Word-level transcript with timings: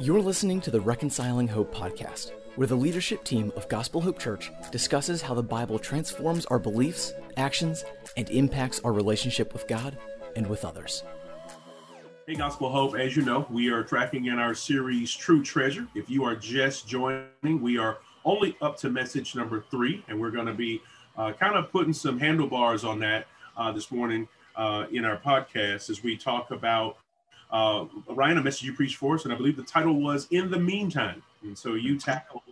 You're 0.00 0.20
listening 0.20 0.60
to 0.62 0.70
the 0.70 0.80
Reconciling 0.80 1.48
Hope 1.48 1.74
podcast, 1.74 2.32
where 2.56 2.66
the 2.66 2.76
leadership 2.76 3.24
team 3.24 3.52
of 3.56 3.68
Gospel 3.68 4.00
Hope 4.00 4.18
Church 4.18 4.50
discusses 4.70 5.22
how 5.22 5.34
the 5.34 5.42
Bible 5.42 5.78
transforms 5.78 6.46
our 6.46 6.58
beliefs, 6.58 7.12
actions, 7.36 7.84
and 8.16 8.28
impacts 8.30 8.80
our 8.80 8.92
relationship 8.92 9.52
with 9.52 9.66
God 9.66 9.98
and 10.36 10.46
with 10.46 10.64
others. 10.64 11.02
Hey, 12.26 12.34
Gospel 12.34 12.70
Hope, 12.70 12.94
as 12.94 13.16
you 13.16 13.22
know, 13.22 13.46
we 13.50 13.70
are 13.70 13.82
tracking 13.82 14.26
in 14.26 14.38
our 14.38 14.54
series 14.54 15.12
True 15.12 15.42
Treasure. 15.42 15.88
If 15.94 16.10
you 16.10 16.24
are 16.24 16.36
just 16.36 16.86
joining, 16.86 17.60
we 17.60 17.78
are 17.78 17.98
only 18.24 18.56
up 18.60 18.76
to 18.78 18.90
message 18.90 19.34
number 19.34 19.64
three, 19.70 20.04
and 20.08 20.20
we're 20.20 20.30
going 20.30 20.46
to 20.46 20.54
be 20.54 20.80
uh, 21.16 21.32
kind 21.32 21.56
of 21.56 21.72
putting 21.72 21.92
some 21.92 22.18
handlebars 22.20 22.84
on 22.84 23.00
that 23.00 23.26
uh, 23.56 23.72
this 23.72 23.90
morning 23.90 24.28
uh, 24.56 24.86
in 24.92 25.04
our 25.04 25.16
podcast 25.16 25.90
as 25.90 26.02
we 26.02 26.16
talk 26.16 26.50
about 26.50 26.98
uh, 27.50 27.86
Ryan, 28.08 28.38
a 28.38 28.42
message 28.42 28.64
you 28.64 28.74
preached 28.74 28.96
for 28.96 29.14
us, 29.14 29.24
and 29.24 29.32
I 29.32 29.36
believe 29.36 29.56
the 29.56 29.62
title 29.62 30.00
was 30.00 30.26
In 30.30 30.50
the 30.50 30.58
Meantime. 30.58 31.22
And 31.42 31.56
so 31.56 31.74
you 31.74 31.98
tackled 31.98 32.42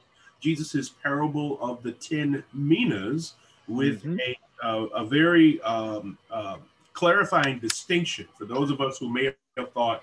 Jesus's 0.41 0.89
parable 0.89 1.59
of 1.61 1.83
the 1.83 1.93
10 1.93 2.43
minas 2.53 3.35
with 3.69 4.05
mm-hmm. 4.05 4.19
a, 4.21 4.67
uh, 4.67 4.85
a 4.87 5.05
very 5.05 5.61
um, 5.63 6.17
uh, 6.31 6.57
clarifying 6.93 7.59
distinction 7.59 8.27
for 8.39 8.47
those 8.47 8.71
of 8.71 8.81
us 8.81 8.99
who 8.99 9.09
may 9.13 9.35
have 9.57 9.73
thought 9.73 10.03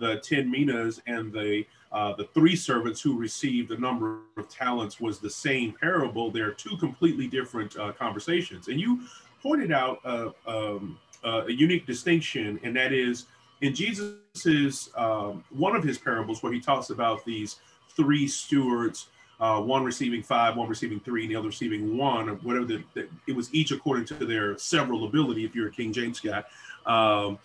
the 0.00 0.18
10 0.20 0.50
minas 0.50 1.00
and 1.06 1.32
the 1.32 1.64
uh, 1.92 2.14
the 2.14 2.24
three 2.32 2.56
servants 2.56 3.02
who 3.02 3.18
received 3.18 3.70
a 3.70 3.78
number 3.78 4.20
of 4.38 4.48
talents 4.48 4.98
was 4.98 5.18
the 5.18 5.28
same 5.28 5.74
parable. 5.78 6.30
They're 6.30 6.52
two 6.52 6.76
completely 6.78 7.26
different 7.26 7.76
uh, 7.76 7.92
conversations. 7.92 8.68
And 8.68 8.80
you 8.80 9.02
pointed 9.42 9.72
out 9.72 10.00
uh, 10.04 10.30
um, 10.46 10.98
uh, 11.22 11.42
a 11.46 11.52
unique 11.52 11.86
distinction, 11.86 12.58
and 12.62 12.74
that 12.76 12.94
is 12.94 13.26
in 13.62 13.74
Jesus's 13.74 14.90
um, 14.96 15.42
one 15.50 15.74
of 15.74 15.82
his 15.82 15.96
parables 15.96 16.42
where 16.42 16.52
he 16.52 16.60
talks 16.60 16.90
about 16.90 17.24
these 17.24 17.56
three 17.96 18.26
stewards, 18.26 19.06
uh, 19.40 19.60
one 19.60 19.84
receiving 19.84 20.22
five, 20.22 20.56
one 20.56 20.68
receiving 20.68 21.00
three, 21.00 21.22
and 21.22 21.30
the 21.30 21.36
other 21.36 21.48
receiving 21.48 21.96
one, 21.96 22.28
or 22.28 22.34
whatever. 22.36 22.66
The, 22.66 22.84
the, 22.94 23.08
it 23.26 23.34
was 23.34 23.52
each 23.54 23.70
according 23.70 24.04
to 24.06 24.26
their 24.26 24.58
several 24.58 25.04
ability. 25.06 25.44
If 25.44 25.54
you're 25.54 25.68
a 25.68 25.72
King 25.72 25.92
James 25.92 26.20
guy, 26.20 26.42
um, 26.86 27.38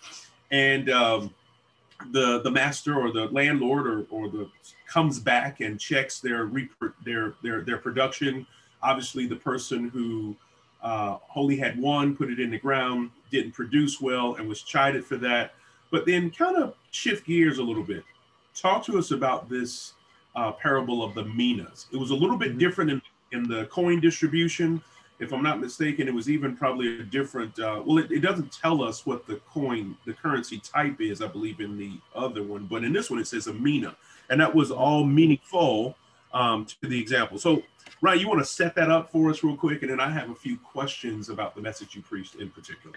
and 0.50 0.90
um, 0.90 1.34
the 2.10 2.40
the 2.42 2.50
master 2.50 2.98
or 2.98 3.12
the 3.12 3.26
landlord 3.26 3.86
or, 3.86 4.06
or 4.10 4.28
the 4.28 4.48
comes 4.88 5.20
back 5.20 5.60
and 5.60 5.78
checks 5.78 6.18
their 6.18 6.50
their 7.04 7.34
their 7.42 7.62
their 7.62 7.78
production. 7.78 8.44
Obviously, 8.82 9.26
the 9.26 9.36
person 9.36 9.88
who 9.88 10.36
uh, 10.82 11.18
only 11.36 11.56
had 11.56 11.80
one 11.80 12.16
put 12.16 12.30
it 12.30 12.40
in 12.40 12.50
the 12.50 12.58
ground, 12.58 13.10
didn't 13.30 13.52
produce 13.52 14.00
well, 14.00 14.34
and 14.34 14.48
was 14.48 14.62
chided 14.62 15.04
for 15.04 15.16
that. 15.16 15.52
But 15.90 16.06
then 16.06 16.30
kind 16.30 16.56
of 16.56 16.74
shift 16.90 17.26
gears 17.26 17.58
a 17.58 17.62
little 17.62 17.82
bit. 17.82 18.04
Talk 18.54 18.84
to 18.86 18.98
us 18.98 19.10
about 19.10 19.48
this 19.48 19.94
uh, 20.34 20.52
parable 20.52 21.02
of 21.02 21.14
the 21.14 21.24
minas. 21.24 21.86
It 21.92 21.96
was 21.96 22.10
a 22.10 22.14
little 22.14 22.36
bit 22.36 22.50
mm-hmm. 22.50 22.58
different 22.58 22.90
in, 22.90 23.02
in 23.32 23.48
the 23.48 23.66
coin 23.66 24.00
distribution. 24.00 24.82
If 25.18 25.32
I'm 25.32 25.42
not 25.42 25.60
mistaken, 25.60 26.06
it 26.06 26.14
was 26.14 26.30
even 26.30 26.56
probably 26.56 27.00
a 27.00 27.02
different. 27.02 27.58
Uh, 27.58 27.82
well, 27.84 27.98
it, 27.98 28.12
it 28.12 28.20
doesn't 28.20 28.52
tell 28.52 28.82
us 28.82 29.04
what 29.04 29.26
the 29.26 29.36
coin, 29.50 29.96
the 30.06 30.12
currency 30.12 30.60
type 30.60 31.00
is, 31.00 31.20
I 31.20 31.26
believe, 31.26 31.60
in 31.60 31.76
the 31.76 31.92
other 32.14 32.42
one. 32.42 32.66
But 32.66 32.84
in 32.84 32.92
this 32.92 33.10
one, 33.10 33.18
it 33.18 33.26
says 33.26 33.48
a 33.48 33.52
mina. 33.52 33.96
And 34.30 34.40
that 34.40 34.54
was 34.54 34.70
all 34.70 35.04
meaningful 35.04 35.96
um, 36.32 36.66
to 36.66 36.88
the 36.88 37.00
example. 37.00 37.38
So, 37.38 37.62
Ryan, 38.00 38.20
you 38.20 38.28
want 38.28 38.40
to 38.40 38.44
set 38.44 38.74
that 38.76 38.90
up 38.90 39.10
for 39.10 39.30
us 39.30 39.42
real 39.42 39.56
quick? 39.56 39.82
And 39.82 39.90
then 39.90 40.00
I 40.00 40.10
have 40.10 40.30
a 40.30 40.34
few 40.34 40.56
questions 40.58 41.30
about 41.30 41.56
the 41.56 41.62
message 41.62 41.96
you 41.96 42.02
preached 42.02 42.36
in 42.36 42.50
particular. 42.50 42.96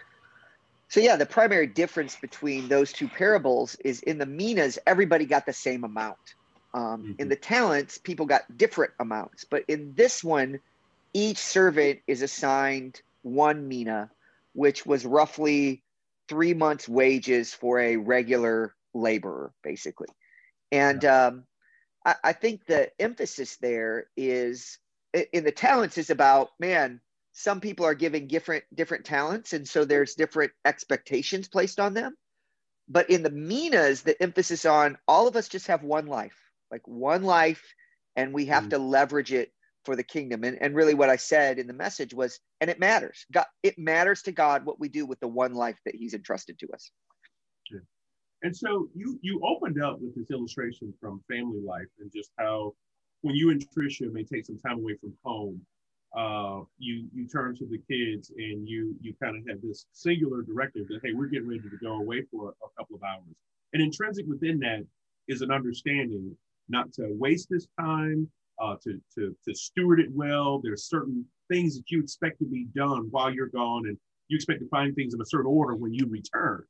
So 0.92 1.00
yeah, 1.00 1.16
the 1.16 1.25
primary 1.25 1.67
difference 1.67 2.17
between 2.17 2.67
those 2.67 2.92
two 2.92 3.08
parables 3.08 3.75
is 3.75 4.02
in 4.02 4.17
the 4.17 4.25
minas, 4.25 4.78
everybody 4.86 5.23
got 5.23 5.45
the 5.45 5.53
same 5.53 5.86
amount. 5.86 6.17
Um, 6.73 6.83
mm-hmm. 6.83 7.11
In 7.17 7.30
the 7.30 7.38
talents, 7.38 7.98
people 7.98 8.25
got 8.25 8.58
different 8.58 8.92
amounts. 9.00 9.45
But 9.45 9.64
in 9.70 9.94
this 9.95 10.22
one, 10.22 10.59
each 11.14 11.38
servant 11.38 12.00
is 12.08 12.22
assigned 12.22 13.02
one 13.21 13.70
mina, 13.70 14.11
which 14.52 14.86
was 14.86 15.05
roughly 15.05 15.82
three 16.27 16.54
months' 16.54 16.89
wages 16.89 17.54
for 17.54 17.80
a 17.80 17.95
regular 17.95 18.76
laborer, 18.93 19.54
basically. 19.64 20.10
And 20.73 21.04
yeah. 21.04 21.27
um, 21.27 21.43
I, 22.05 22.16
I 22.21 22.33
think 22.33 22.66
the 22.66 22.92
emphasis 23.02 23.55
there 23.61 24.08
is 24.17 24.77
in 25.32 25.45
the 25.45 25.54
talents 25.54 25.98
is 25.98 26.10
about 26.10 26.49
man 26.60 26.99
some 27.33 27.61
people 27.61 27.86
are 27.86 27.95
giving 27.95 28.27
different 28.27 28.64
different 28.73 29.05
talents 29.05 29.53
and 29.53 29.67
so 29.67 29.86
there's 29.86 30.15
different 30.15 30.52
expectations 30.65 31.47
placed 31.47 31.80
on 31.80 31.93
them. 31.93 32.15
But 32.89 33.09
in 33.09 33.23
the 33.23 33.31
minas 33.31 34.02
the 34.02 34.21
emphasis 34.21 34.65
on 34.65 34.97
all 35.08 35.27
of 35.27 35.36
us 35.36 35.47
just 35.47 35.67
have 35.67 35.83
one 35.83 36.08
life 36.08 36.37
like 36.71 36.87
one 36.87 37.23
life 37.23 37.75
and 38.15 38.33
we 38.33 38.45
have 38.45 38.64
mm-hmm. 38.64 38.69
to 38.71 38.77
leverage 38.80 39.33
it 39.33 39.52
for 39.83 39.95
the 39.95 40.03
kingdom. 40.03 40.43
And, 40.43 40.61
and 40.61 40.75
really 40.75 40.93
what 40.93 41.09
i 41.09 41.15
said 41.15 41.59
in 41.59 41.67
the 41.67 41.73
message 41.73 42.14
was 42.14 42.39
and 42.59 42.69
it 42.69 42.80
matters. 42.80 43.25
God 43.31 43.45
it 43.63 43.77
matters 43.77 44.21
to 44.23 44.31
god 44.31 44.65
what 44.65 44.80
we 44.80 44.89
do 44.89 45.05
with 45.05 45.19
the 45.19 45.27
one 45.27 45.53
life 45.53 45.77
that 45.86 45.95
he's 45.95 46.13
entrusted 46.13 46.59
to 46.59 46.67
us. 46.73 46.92
Yeah. 47.71 47.80
and 48.43 48.55
so 48.55 48.89
you 48.95 49.19
you 49.21 49.42
opened 49.45 49.81
up 49.81 49.99
with 50.02 50.15
this 50.15 50.31
illustration 50.31 50.93
from 50.99 51.23
family 51.30 51.61
life 51.65 51.87
and 51.99 52.11
just 52.13 52.31
how 52.37 52.73
when 53.21 53.36
you 53.36 53.52
and 53.52 53.63
trisha 53.69 54.11
may 54.11 54.23
take 54.23 54.45
some 54.45 54.59
time 54.59 54.80
away 54.80 54.95
from 54.99 55.13
home 55.23 55.61
uh, 56.17 56.61
you 56.77 57.05
you 57.14 57.27
turn 57.27 57.55
to 57.55 57.66
the 57.66 57.80
kids 57.89 58.32
and 58.36 58.67
you 58.67 58.95
you 59.02 59.14
kind 59.22 59.38
of 59.38 59.48
have 59.48 59.61
this 59.61 59.86
singular 59.94 60.42
directive 60.42 60.88
that 60.89 60.99
hey 61.04 61.14
we're 61.14 61.27
getting 61.27 61.48
ready 61.48 61.61
to 61.61 61.77
go 61.82 61.94
away 61.94 62.23
for 62.32 62.49
a, 62.49 62.66
a 62.66 62.70
couple 62.77 62.95
of 62.95 63.04
hours. 63.04 63.36
And 63.73 63.82
intrinsic 63.82 64.26
within 64.27 64.60
that 64.60 64.86
is 65.27 65.42
an 65.42 65.52
understanding 65.52 66.36
not 66.67 66.92
to 66.94 67.08
waste 67.11 67.48
this 67.49 67.67
time 67.80 68.30
uh, 68.61 68.76
to, 68.83 68.99
to 69.16 69.36
to 69.48 69.55
steward 69.55 69.99
it 69.99 70.11
well. 70.11 70.60
There's 70.60 70.86
certain 70.86 71.26
things 71.49 71.77
that 71.77 71.89
you 71.89 72.02
expect 72.02 72.39
to 72.39 72.45
be 72.45 72.66
done 72.76 73.08
while 73.11 73.32
you're 73.32 73.48
gone 73.48 73.88
and 73.88 73.98
you 74.28 74.36
expect 74.36 74.60
to 74.60 74.67
find 74.70 74.95
things 74.95 75.14
in 75.14 75.22
a 75.22 75.26
certain 75.26 75.48
order 75.48 75.76
when 75.76 75.93
you 75.93 76.08
return. 76.08 76.64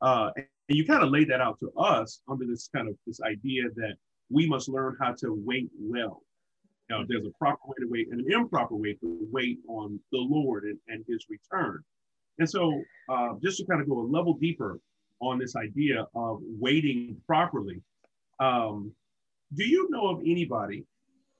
Uh, 0.00 0.30
and 0.36 0.76
you 0.76 0.84
kind 0.84 1.02
of 1.02 1.10
laid 1.10 1.28
that 1.30 1.40
out 1.40 1.58
to 1.60 1.70
us 1.78 2.20
under 2.28 2.46
this 2.46 2.68
kind 2.74 2.88
of 2.88 2.94
this 3.06 3.20
idea 3.22 3.64
that 3.76 3.94
we 4.30 4.46
must 4.46 4.68
learn 4.68 4.96
how 5.00 5.12
to 5.12 5.40
wait 5.44 5.68
well 5.78 6.22
there's 6.88 7.26
a 7.26 7.30
proper 7.38 7.66
way 7.66 7.74
to 7.80 7.86
wait 7.88 8.08
and 8.10 8.20
an 8.20 8.32
improper 8.32 8.74
way 8.74 8.94
to 8.94 9.18
wait 9.30 9.58
on 9.68 10.00
the 10.12 10.18
Lord 10.18 10.64
and, 10.64 10.78
and 10.88 11.04
his 11.06 11.26
return. 11.28 11.82
And 12.38 12.48
so, 12.48 12.80
uh, 13.08 13.34
just 13.42 13.58
to 13.58 13.66
kind 13.66 13.80
of 13.80 13.88
go 13.88 14.00
a 14.00 14.06
level 14.06 14.34
deeper 14.34 14.80
on 15.20 15.38
this 15.38 15.56
idea 15.56 16.06
of 16.14 16.40
waiting 16.42 17.16
properly, 17.26 17.82
um, 18.40 18.92
do 19.54 19.64
you 19.64 19.88
know 19.90 20.08
of 20.08 20.20
anybody, 20.20 20.84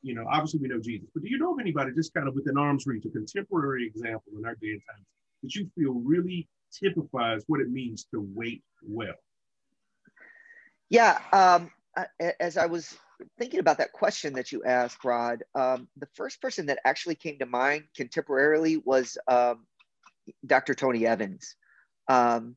you 0.02 0.14
know, 0.14 0.24
obviously 0.30 0.60
we 0.60 0.68
know 0.68 0.80
Jesus, 0.80 1.08
but 1.14 1.22
do 1.22 1.28
you 1.30 1.38
know 1.38 1.52
of 1.52 1.60
anybody 1.60 1.92
just 1.94 2.12
kind 2.14 2.26
of 2.26 2.34
within 2.34 2.58
arm's 2.58 2.86
reach, 2.86 3.04
a 3.06 3.10
contemporary 3.10 3.86
example 3.86 4.32
in 4.38 4.44
our 4.44 4.54
day 4.56 4.70
and 4.70 4.82
time 4.90 5.04
that 5.42 5.54
you 5.54 5.70
feel 5.76 5.94
really 5.94 6.48
typifies 6.72 7.42
what 7.46 7.60
it 7.60 7.70
means 7.70 8.06
to 8.12 8.26
wait 8.34 8.62
well? 8.82 9.14
Yeah. 10.90 11.18
Um, 11.32 11.70
as 12.40 12.56
I 12.56 12.66
was 12.66 12.96
thinking 13.38 13.60
about 13.60 13.78
that 13.78 13.92
question 13.92 14.34
that 14.34 14.52
you 14.52 14.62
asked, 14.64 15.04
Rod, 15.04 15.44
um, 15.54 15.88
the 15.96 16.08
first 16.14 16.40
person 16.40 16.66
that 16.66 16.80
actually 16.84 17.14
came 17.14 17.38
to 17.38 17.46
mind 17.46 17.84
contemporarily 17.96 18.80
was 18.84 19.18
um, 19.26 19.66
Dr. 20.46 20.74
Tony 20.74 21.06
Evans. 21.06 21.56
Um, 22.08 22.56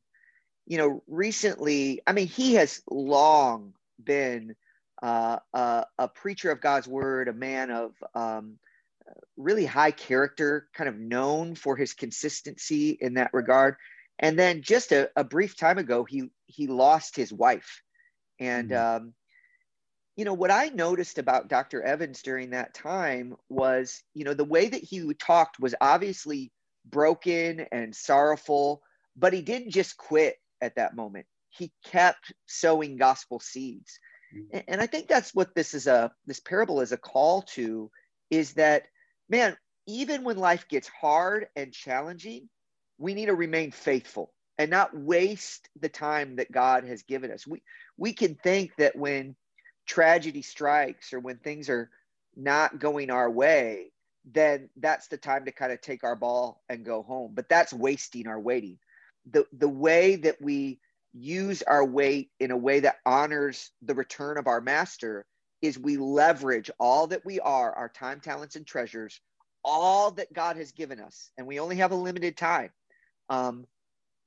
you 0.66 0.78
know, 0.78 1.02
recently, 1.06 2.00
I 2.06 2.12
mean, 2.12 2.28
he 2.28 2.54
has 2.54 2.82
long 2.90 3.74
been 4.02 4.54
uh, 5.02 5.38
a, 5.52 5.86
a, 5.98 6.08
preacher 6.08 6.50
of 6.50 6.60
God's 6.60 6.86
word, 6.86 7.28
a 7.28 7.32
man 7.32 7.70
of 7.70 7.92
um, 8.14 8.58
really 9.36 9.66
high 9.66 9.90
character, 9.90 10.68
kind 10.74 10.88
of 10.88 10.96
known 10.96 11.54
for 11.56 11.76
his 11.76 11.92
consistency 11.92 12.96
in 13.00 13.14
that 13.14 13.34
regard. 13.34 13.76
And 14.18 14.38
then 14.38 14.62
just 14.62 14.92
a, 14.92 15.10
a 15.16 15.24
brief 15.24 15.56
time 15.56 15.78
ago, 15.78 16.04
he 16.04 16.30
he 16.46 16.68
lost 16.68 17.16
his 17.16 17.32
wife, 17.32 17.82
and 18.38 18.70
mm-hmm. 18.70 19.08
You 20.16 20.24
know 20.24 20.34
what 20.34 20.50
i 20.50 20.68
noticed 20.68 21.18
about 21.18 21.48
dr 21.48 21.82
evans 21.82 22.22
during 22.22 22.50
that 22.50 22.74
time 22.74 23.34
was 23.48 24.02
you 24.14 24.24
know 24.24 24.34
the 24.34 24.44
way 24.44 24.68
that 24.68 24.82
he 24.82 25.12
talked 25.14 25.58
was 25.60 25.74
obviously 25.80 26.52
broken 26.86 27.66
and 27.72 27.94
sorrowful 27.94 28.82
but 29.16 29.32
he 29.32 29.42
didn't 29.42 29.70
just 29.70 29.96
quit 29.96 30.36
at 30.60 30.76
that 30.76 30.96
moment. 30.96 31.26
He 31.50 31.72
kept 31.84 32.32
sowing 32.46 32.96
gospel 32.96 33.40
seeds. 33.40 33.98
Mm-hmm. 34.34 34.60
and 34.66 34.80
i 34.80 34.86
think 34.86 35.08
that's 35.08 35.34
what 35.34 35.54
this 35.54 35.74
is 35.74 35.86
a 35.86 36.10
this 36.24 36.40
parable 36.40 36.80
is 36.80 36.92
a 36.92 36.96
call 36.96 37.42
to 37.42 37.90
is 38.30 38.54
that 38.54 38.84
man 39.28 39.54
even 39.86 40.24
when 40.24 40.38
life 40.38 40.66
gets 40.70 40.88
hard 40.88 41.48
and 41.54 41.70
challenging 41.70 42.48
we 42.96 43.12
need 43.12 43.26
to 43.26 43.34
remain 43.34 43.72
faithful 43.72 44.32
and 44.56 44.70
not 44.70 44.96
waste 44.96 45.68
the 45.80 45.88
time 45.90 46.36
that 46.36 46.50
god 46.50 46.84
has 46.84 47.02
given 47.02 47.30
us. 47.30 47.46
We 47.46 47.62
we 47.98 48.14
can 48.14 48.36
think 48.36 48.70
that 48.78 48.96
when 48.96 49.36
tragedy 49.92 50.40
strikes 50.40 51.12
or 51.12 51.20
when 51.20 51.36
things 51.36 51.68
are 51.68 51.90
not 52.34 52.78
going 52.78 53.10
our 53.10 53.30
way, 53.30 53.92
then 54.24 54.70
that's 54.78 55.08
the 55.08 55.18
time 55.18 55.44
to 55.44 55.52
kind 55.52 55.70
of 55.70 55.82
take 55.82 56.02
our 56.02 56.16
ball 56.16 56.62
and 56.70 56.82
go 56.82 57.02
home. 57.02 57.32
But 57.34 57.50
that's 57.50 57.74
wasting 57.74 58.26
our 58.26 58.40
waiting. 58.40 58.78
The 59.30 59.44
the 59.52 59.68
way 59.68 60.16
that 60.16 60.40
we 60.40 60.80
use 61.12 61.62
our 61.62 61.84
wait 61.84 62.30
in 62.40 62.50
a 62.52 62.56
way 62.56 62.80
that 62.80 62.96
honors 63.04 63.70
the 63.82 63.94
return 63.94 64.38
of 64.38 64.46
our 64.46 64.62
master 64.62 65.26
is 65.60 65.78
we 65.78 65.98
leverage 65.98 66.70
all 66.80 67.08
that 67.08 67.26
we 67.26 67.38
are, 67.40 67.72
our 67.74 67.90
time, 67.90 68.20
talents, 68.20 68.56
and 68.56 68.66
treasures, 68.66 69.20
all 69.62 70.10
that 70.12 70.32
God 70.32 70.56
has 70.56 70.72
given 70.72 71.00
us. 71.00 71.30
And 71.36 71.46
we 71.46 71.60
only 71.60 71.76
have 71.76 71.92
a 71.92 71.96
limited 71.96 72.38
time 72.38 72.70
um, 73.28 73.66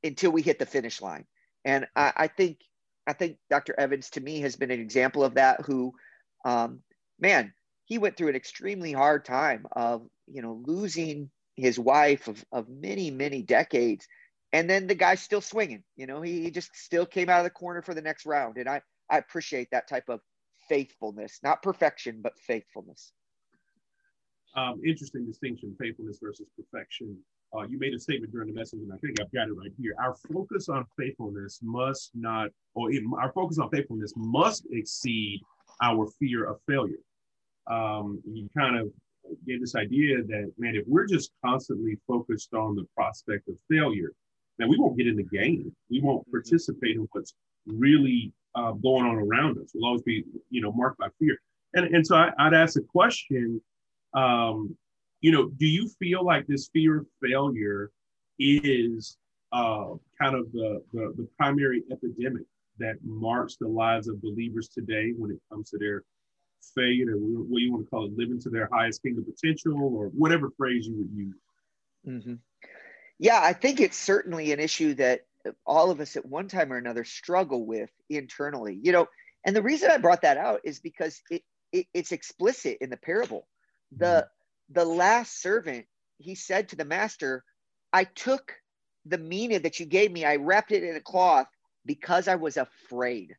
until 0.04 0.32
we 0.32 0.44
hit 0.44 0.60
the 0.60 0.66
finish 0.68 1.02
line. 1.02 1.26
And 1.66 1.88
I, 1.96 2.14
I, 2.16 2.28
think, 2.28 2.60
I 3.08 3.14
think 3.14 3.38
Dr. 3.50 3.76
Evans 3.78 4.10
to 4.12 4.22
me 4.22 4.42
has 4.42 4.56
been 4.56 4.72
an 4.72 4.80
example 4.80 5.24
of 5.24 5.36
that 5.36 5.62
who, 5.62 5.94
um, 6.44 6.82
man, 7.20 7.54
he 7.86 7.98
went 7.98 8.18
through 8.18 8.30
an 8.30 8.36
extremely 8.36 8.92
hard 8.92 9.26
time 9.26 9.68
of, 9.72 10.08
you 10.28 10.42
know, 10.42 10.62
losing 10.66 11.30
his 11.56 11.80
wife 11.80 12.28
of, 12.28 12.44
of 12.52 12.68
many, 12.68 13.12
many 13.12 13.42
decades. 13.42 14.08
And 14.52 14.70
then 14.70 14.88
the 14.88 14.96
guy's 14.96 15.22
still 15.22 15.42
swinging, 15.42 15.84
you 15.96 16.08
know, 16.08 16.22
he, 16.22 16.44
he 16.44 16.52
just 16.52 16.76
still 16.76 17.06
came 17.06 17.30
out 17.30 17.40
of 17.40 17.44
the 17.44 17.50
corner 17.50 17.82
for 17.82 17.94
the 17.94 18.02
next 18.02 18.26
round. 18.26 18.58
And 18.58 18.70
I, 18.70 18.82
I 19.10 19.18
appreciate 19.18 19.70
that 19.72 19.88
type 19.88 20.10
of 20.10 20.22
faithfulness, 20.68 21.40
not 21.44 21.62
perfection, 21.62 22.22
but 22.22 22.40
faithfulness. 22.40 23.12
Um, 24.56 24.82
interesting 24.86 25.26
distinction, 25.26 25.76
faithfulness 25.80 26.18
versus 26.22 26.48
perfection. 26.56 27.18
Uh, 27.56 27.64
you 27.68 27.80
made 27.80 27.94
a 27.94 28.00
statement 28.00 28.32
during 28.34 28.50
the 28.50 28.54
message, 28.54 28.80
and 28.82 28.92
I 28.92 28.98
think 28.98 29.20
I've 29.22 29.32
got 29.32 29.48
it 29.48 29.54
right 29.54 29.72
here. 29.80 29.96
Our 30.00 30.16
focus 30.34 30.68
on 30.68 30.86
faithfulness 30.98 31.60
must 31.64 32.12
not, 32.14 32.50
or 32.74 32.92
it, 32.92 33.04
our 33.18 33.32
focus 33.32 33.60
on 33.60 33.70
faithfulness 33.70 34.14
must 34.16 34.66
exceed 34.72 35.42
our 35.82 36.08
fear 36.20 36.46
of 36.46 36.58
failure. 36.68 37.00
Um, 37.68 38.22
you 38.26 38.50
kind 38.58 38.78
of 38.78 38.92
get 39.48 39.62
this 39.62 39.76
idea 39.76 40.24
that, 40.24 40.52
man, 40.58 40.76
if 40.76 40.84
we're 40.88 41.08
just 41.08 41.32
constantly 41.44 41.98
focused 42.08 42.54
on 42.54 42.76
the 42.76 42.86
prospect 42.96 43.48
of 43.48 43.56
failure, 43.70 44.12
then 44.58 44.70
we 44.70 44.78
won't 44.78 44.98
get 44.98 45.08
in 45.08 45.16
the 45.16 45.24
game. 45.24 45.74
We 45.90 46.02
won't 46.02 46.22
mm-hmm. 46.22 46.32
participate 46.32 46.96
in 46.96 47.08
what's 47.12 47.34
really 47.66 48.34
uh, 48.56 48.72
going 48.72 49.06
on 49.06 49.16
around 49.16 49.58
us. 49.60 49.72
We'll 49.74 49.86
always 49.86 50.04
be, 50.04 50.24
you 50.50 50.62
know, 50.62 50.72
marked 50.72 50.98
by 50.98 51.08
fear. 51.20 51.38
And, 51.74 51.94
and 51.94 52.06
so 52.06 52.16
I, 52.16 52.32
would 52.46 52.54
ask 52.54 52.78
a 52.78 52.82
question, 52.82 53.62
um, 54.14 54.78
you 55.22 55.32
know, 55.32 55.50
do 55.50 55.66
you 55.66 55.90
feel 56.00 56.24
like 56.24 56.46
this 56.48 56.70
fear 56.72 57.00
of 57.00 57.08
failure 57.22 57.92
is 58.40 59.18
uh, 59.52 59.94
kind 60.22 60.36
of 60.36 60.52
the, 60.52 60.82
the, 60.94 61.14
the 61.18 61.28
primary 61.38 61.84
epidemic 61.92 62.44
that 62.78 62.96
marks 63.04 63.56
the 63.56 63.68
lives 63.68 64.08
of 64.08 64.22
believers 64.22 64.68
today 64.68 65.14
when 65.18 65.32
it 65.32 65.40
comes 65.50 65.70
to 65.70 65.78
their 65.78 66.04
faith 66.74 67.08
or 67.08 67.16
what 67.16 67.62
you 67.62 67.72
want 67.72 67.86
to 67.86 67.90
call 67.90 68.06
it, 68.06 68.18
living 68.18 68.40
to 68.42 68.50
their 68.50 68.70
highest 68.72 69.02
kingdom 69.02 69.24
potential 69.24 69.74
or 69.96 70.08
whatever 70.08 70.50
phrase 70.58 70.88
you 70.88 70.96
would 70.98 71.12
use? 71.14 71.36
Mm-hmm. 72.08 72.34
Yeah, 73.18 73.40
I 73.42 73.54
think 73.54 73.80
it's 73.80 73.98
certainly 73.98 74.52
an 74.52 74.60
issue 74.60 74.94
that 74.96 75.26
all 75.66 75.92
of 75.92 76.00
us 76.00 76.16
at 76.16 76.26
one 76.26 76.48
time 76.48 76.72
or 76.72 76.78
another 76.78 77.04
struggle 77.04 77.66
with 77.66 77.90
internally 78.10 78.80
you 78.82 78.92
know 78.92 79.08
and 79.46 79.56
the 79.56 79.62
reason 79.62 79.92
i 79.92 79.98
brought 79.98 80.22
that 80.22 80.38
out 80.38 80.62
is 80.64 80.80
because 80.80 81.22
it, 81.30 81.44
it 81.72 81.86
it's 81.94 82.12
explicit 82.12 82.78
in 82.82 82.90
the 82.90 82.98
parable 82.98 83.48
the 83.98 84.06
mm-hmm. 84.06 84.28
The 84.70 84.86
last 84.86 85.42
servant 85.42 85.86
he 86.18 86.36
said 86.36 86.70
to 86.70 86.76
the 86.76 86.86
master 86.86 87.44
i 87.94 88.04
took 88.04 88.54
the 89.06 89.18
mina 89.18 89.60
that 89.60 89.80
you 89.80 89.86
gave 89.86 90.12
me 90.12 90.26
i 90.26 90.36
wrapped 90.36 90.72
it 90.72 90.84
in 90.84 90.96
a 90.96 91.02
cloth 91.02 91.48
because 91.86 92.28
i 92.28 92.36
was 92.36 92.58
afraid 92.58 93.36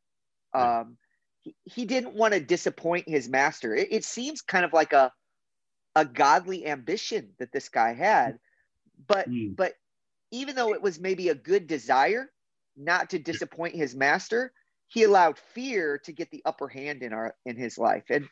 um 0.55 0.97
he, 1.43 1.55
he 1.65 1.85
didn't 1.85 2.15
want 2.15 2.35
to 2.35 2.41
disappoint 2.41 3.09
his 3.09 3.29
master 3.29 3.75
it, 3.75 3.89
it 3.91 4.05
seems 4.05 4.43
kind 4.43 4.65
of 4.65 4.73
like 4.73 4.93
a 4.93 5.13
a 5.95 6.05
godly 6.05 6.67
ambition 6.67 7.31
that 7.39 7.53
this 7.53 7.69
guy 7.69 7.93
had 7.93 8.39
but 9.07 9.29
mm. 9.29 9.57
but 9.57 9.75
even 10.31 10.55
though 10.55 10.75
it 10.75 10.83
was 10.83 10.99
maybe 10.99 11.29
a 11.29 11.35
good 11.35 11.67
desire 11.67 12.31
not 12.77 13.11
to 13.11 13.19
disappoint 13.19 13.75
his 13.75 13.95
master, 13.95 14.53
he 14.89 15.03
allowed 15.03 15.39
fear 15.55 15.99
to 16.05 16.13
get 16.13 16.31
the 16.31 16.43
upper 16.45 16.69
hand 16.69 17.03
in 17.03 17.13
our 17.13 17.35
in 17.45 17.57
his 17.57 17.79
life. 17.79 18.05
And 18.11 18.29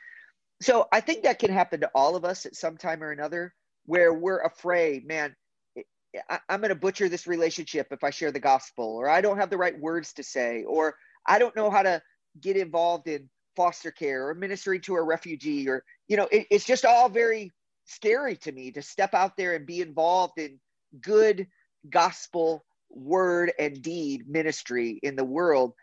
so 0.65 0.89
I 0.93 1.01
think 1.01 1.23
that 1.23 1.39
can 1.39 1.53
happen 1.53 1.81
to 1.81 1.91
all 1.95 2.17
of 2.17 2.25
us 2.25 2.47
at 2.47 2.57
some 2.57 2.77
time 2.77 3.03
or 3.03 3.11
another 3.11 3.55
where 3.87 4.15
we're 4.15 4.41
afraid, 4.41 5.07
man, 5.07 5.37
I, 6.31 6.39
am 6.49 6.61
going 6.61 6.71
to 6.71 6.75
butcher 6.75 7.09
this 7.09 7.27
relationship 7.27 7.89
if 7.91 8.03
I 8.03 8.11
share 8.11 8.33
the 8.33 8.41
gospel, 8.41 8.85
or 8.97 9.09
I 9.09 9.21
don't 9.21 9.37
have 9.37 9.51
the 9.51 9.59
right 9.59 9.79
words 9.79 10.15
to 10.15 10.23
say, 10.23 10.65
or 10.65 10.97
I 11.27 11.39
don't 11.39 11.55
know 11.55 11.71
how 11.71 11.83
to 11.83 12.01
get 12.41 12.57
involved 12.57 13.09
in 13.09 13.29
foster 13.57 13.91
care 13.91 14.29
or 14.29 14.35
ministry 14.35 14.81
to 14.81 14.95
a 14.95 15.03
refugee, 15.03 15.69
or, 15.69 15.85
you 16.09 16.17
know, 16.17 16.29
it, 16.33 16.47
it's 16.51 16.65
just 16.65 16.87
all 16.87 17.09
very 17.09 17.53
scary 17.85 18.37
to 18.39 18.53
me 18.53 18.71
to 18.73 18.81
step 18.81 19.13
out 19.13 19.37
there 19.37 19.55
and 19.55 19.67
be 19.67 19.83
involved 19.83 20.39
in 20.39 20.59
good 21.01 21.47
gospel 21.91 22.65
word 22.89 23.53
and 23.59 23.83
deed 23.83 24.27
ministry 24.29 24.99
in 25.03 25.17
the 25.17 25.25
world 25.25 25.75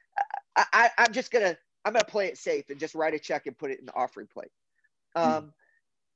I, 0.56 0.66
I, 0.74 0.90
i'm 0.98 1.14
just 1.14 1.30
gonna 1.30 1.58
i'm 1.86 1.94
gonna 1.94 2.06
play 2.06 2.28
it 2.28 2.38
safe 2.38 2.70
and 2.70 2.80
just 2.80 2.96
write 2.96 3.14
a 3.14 3.20
check 3.20 3.48
and 3.48 3.58
put 3.58 3.70
it 3.70 3.80
in 3.80 3.86
the 3.86 3.94
offering 3.94 4.28
plate. 4.28 4.50
Um, 5.16 5.54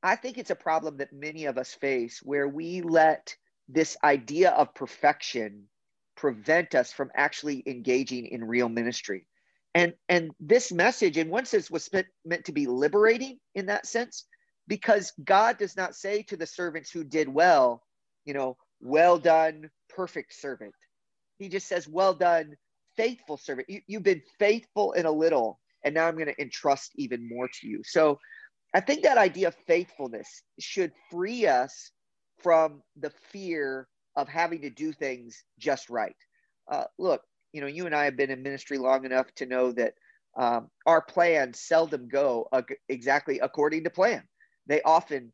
i 0.03 0.15
think 0.15 0.37
it's 0.37 0.51
a 0.51 0.55
problem 0.55 0.97
that 0.97 1.13
many 1.13 1.45
of 1.45 1.57
us 1.57 1.73
face 1.73 2.19
where 2.23 2.47
we 2.47 2.81
let 2.81 3.35
this 3.67 3.97
idea 4.03 4.51
of 4.51 4.73
perfection 4.75 5.63
prevent 6.15 6.75
us 6.75 6.93
from 6.93 7.09
actually 7.15 7.63
engaging 7.65 8.25
in 8.27 8.43
real 8.43 8.69
ministry 8.69 9.25
and 9.73 9.93
and 10.07 10.31
this 10.39 10.71
message 10.71 11.17
in 11.17 11.29
one 11.29 11.45
sense 11.45 11.69
was 11.69 11.91
meant, 11.91 12.07
meant 12.23 12.45
to 12.45 12.53
be 12.53 12.67
liberating 12.67 13.39
in 13.55 13.65
that 13.65 13.85
sense 13.85 14.25
because 14.67 15.11
god 15.23 15.57
does 15.57 15.75
not 15.75 15.95
say 15.95 16.21
to 16.23 16.37
the 16.37 16.45
servants 16.45 16.91
who 16.91 17.03
did 17.03 17.27
well 17.27 17.83
you 18.23 18.33
know 18.33 18.57
well 18.81 19.17
done, 19.17 19.69
perfect 19.89 20.33
servant. 20.33 20.73
He 21.37 21.49
just 21.49 21.67
says, 21.67 21.87
well 21.87 22.13
done, 22.13 22.55
faithful 22.95 23.37
servant. 23.37 23.69
You, 23.69 23.81
you've 23.87 24.03
been 24.03 24.21
faithful 24.39 24.93
in 24.93 25.05
a 25.05 25.11
little, 25.11 25.59
and 25.83 25.93
now 25.93 26.07
I'm 26.07 26.15
going 26.15 26.27
to 26.27 26.41
entrust 26.41 26.91
even 26.95 27.27
more 27.27 27.47
to 27.47 27.67
you. 27.67 27.81
So 27.83 28.19
I 28.75 28.81
think 28.81 29.03
that 29.03 29.17
idea 29.17 29.47
of 29.47 29.55
faithfulness 29.67 30.43
should 30.59 30.91
free 31.09 31.47
us 31.47 31.91
from 32.43 32.83
the 32.97 33.11
fear 33.31 33.87
of 34.17 34.27
having 34.27 34.61
to 34.63 34.69
do 34.69 34.91
things 34.91 35.45
just 35.57 35.89
right. 35.89 36.15
Uh, 36.69 36.83
look, 36.99 37.21
you 37.53 37.61
know, 37.61 37.67
you 37.67 37.85
and 37.85 37.95
I 37.95 38.03
have 38.03 38.17
been 38.17 38.31
in 38.31 38.43
ministry 38.43 38.77
long 38.77 39.05
enough 39.05 39.33
to 39.35 39.45
know 39.45 39.71
that 39.71 39.93
um, 40.37 40.69
our 40.85 41.01
plans 41.01 41.61
seldom 41.61 42.09
go 42.09 42.49
exactly 42.89 43.39
according 43.39 43.85
to 43.85 43.89
plan. 43.89 44.23
They 44.67 44.81
often 44.81 45.31